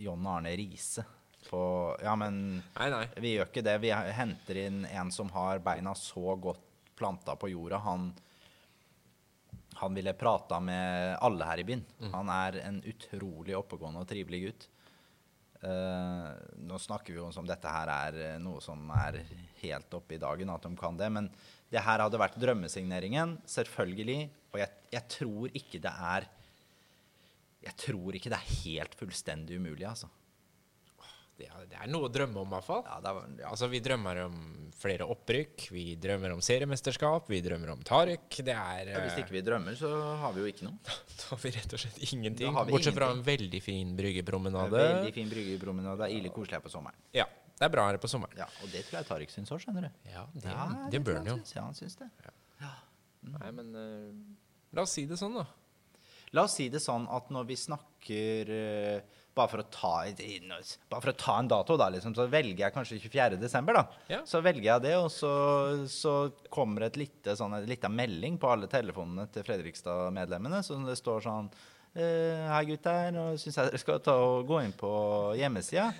[0.00, 1.04] John Arne Riise
[1.52, 1.62] på
[2.02, 2.42] Ja, men
[2.78, 3.04] Nei, nei.
[3.20, 3.76] vi gjør ikke det.
[3.84, 6.64] Vi henter inn en som har beina så godt
[6.96, 7.80] planta på jorda.
[7.84, 8.10] Han,
[9.80, 11.84] han ville prata med alle her i byen.
[12.12, 14.68] Han er en utrolig oppegående og trivelig gutt.
[15.62, 16.32] Uh,
[16.66, 19.20] nå snakker vi jo om dette her er eh, noe som er
[19.60, 21.06] helt oppe i dagen, at de kan det.
[21.14, 21.28] Men
[21.70, 24.24] det her hadde vært drømmesigneringen, selvfølgelig.
[24.50, 26.26] Og jeg, jeg tror ikke det er
[27.62, 30.10] Jeg tror ikke det er helt fullstendig umulig, altså.
[31.38, 32.82] Det er, det er noe å drømme om, i hvert fall.
[32.86, 33.50] Ja, det er, ja.
[33.50, 34.36] Altså, vi drømmer om
[34.82, 38.26] flere opprykk, vi drømmer om seriemesterskap, vi drømmer om Tariq.
[38.44, 39.90] Det er Ja, Hvis ikke vi drømmer, så
[40.22, 40.78] har vi jo ikke noe.
[41.22, 42.58] Da har vi rett og slett ingenting.
[42.68, 44.82] Bortsett fra en veldig fin bryggepromenade.
[44.82, 46.02] Veldig fin bryggepromenade.
[46.02, 46.98] Det er Ille koselig her på sommeren.
[47.16, 47.26] Ja,
[47.58, 48.36] det er bra her på sommeren.
[48.38, 49.90] Ja, Og det tror jeg Tariq syns òg, skjønner du.
[50.12, 51.38] Ja, det, Ja, det bør han jo.
[51.54, 52.10] Ja, han syns det.
[53.22, 54.10] Nei, men uh,
[54.74, 55.46] la oss si det sånn, da.
[56.32, 59.90] La oss si det sånn at når vi snakker eh, bare, for ta
[60.88, 63.36] bare for å ta en dato, da, liksom, så velger jeg kanskje 24.
[63.40, 63.76] desember.
[63.76, 64.00] da.
[64.12, 64.22] Ja.
[64.28, 65.32] Så velger jeg det, og så,
[65.92, 66.14] så
[66.52, 70.62] kommer et lite, sånn, en liten melding på alle telefonene til Fredrikstad-medlemmene.
[70.64, 71.52] Så det står sånn
[71.94, 73.12] eh, Hei, gutter.
[73.12, 74.92] Nå syns jeg dere skal ta og gå inn på
[75.36, 75.90] hjemmesida.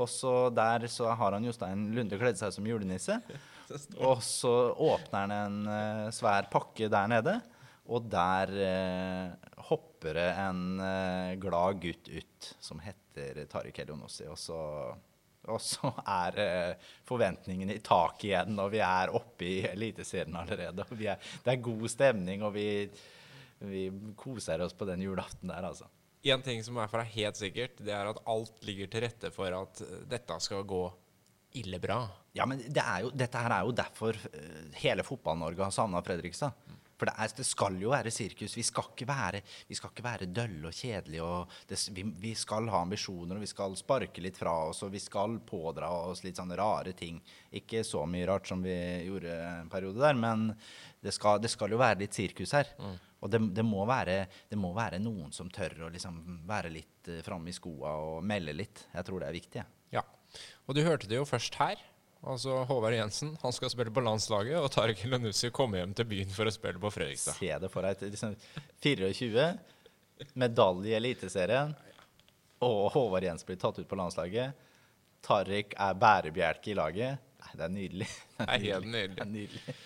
[0.00, 3.20] Og så der så har han Jostein Lunde kledd seg som julenisse.
[4.04, 7.42] Og så åpner han en eh, svær pakke der nede.
[7.92, 14.24] Og der eh, hopper det en eh, glad gutt ut som heter Tariq Elionossi.
[14.32, 14.60] Og så,
[15.52, 20.86] og så er eh, forventningene i taket igjen, og vi er oppe i Eliteserien allerede.
[20.88, 22.68] Og vi er, det er god stemning, og vi,
[23.68, 23.84] vi
[24.16, 25.90] koser oss på den julaften der, altså.
[26.24, 29.28] En ting som er for er helt sikkert, det er at alt ligger til rette
[29.34, 30.86] for at eh, dette skal gå
[31.60, 32.00] ille bra.
[32.34, 36.00] Ja, men det er jo, dette her er jo derfor eh, hele Fotball-Norge har savna
[36.06, 36.56] Fredrikstad.
[37.04, 38.56] For det, er, det skal jo være sirkus.
[38.56, 41.24] Vi skal ikke være, vi skal ikke være dølle og kjedelige.
[41.24, 44.94] Og det, vi, vi skal ha ambisjoner, og vi skal sparke litt fra oss, og
[44.94, 47.20] vi skal pådra oss litt sånne rare ting.
[47.60, 50.48] Ikke så mye rart som vi gjorde en periode der, men
[51.04, 52.72] det skal, det skal jo være litt sirkus her.
[53.24, 57.08] Og det, det, må være, det må være noen som tør å liksom være litt
[57.12, 58.86] uh, framme i skoa og melde litt.
[58.92, 59.64] Jeg tror det er viktig.
[59.96, 60.04] Ja.
[60.64, 61.80] Og du hørte det jo først her.
[62.24, 66.30] Altså Håvard Jensen han skal spille på landslaget, og Tariq Elanussi kommer hjem til byen
[66.32, 67.36] for å spille på Fredrikstad.
[67.36, 68.04] Se det for deg.
[68.14, 68.36] Liksom
[68.84, 69.48] 24,
[70.40, 71.74] medalje i Eliteserien,
[72.64, 74.56] og Håvard Jens blir tatt ut på landslaget.
[75.24, 77.32] Tariq er bærebjelke i laget.
[77.44, 78.08] Nei, det er nydelig.
[78.38, 79.16] Det er helt nydelig.
[79.18, 79.76] Det er nydelig.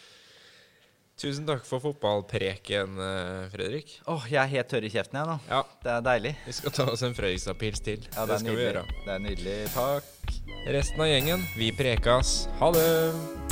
[1.19, 3.97] Tusen takk for fotballpreken, eh, Fredrik.
[4.07, 5.39] Åh, jeg er helt tørr i kjeften, jeg nå.
[5.51, 6.35] Ja, Det er deilig.
[6.47, 8.07] vi skal ta oss en Fredrikstad-pils til.
[8.15, 8.57] Ja, det, det er nydelig.
[8.57, 8.87] vi gjøre.
[9.05, 9.59] Det er nydelig.
[9.75, 10.05] Takk.
[10.79, 12.47] Resten av gjengen, vi prekas.
[12.61, 13.48] Ha det!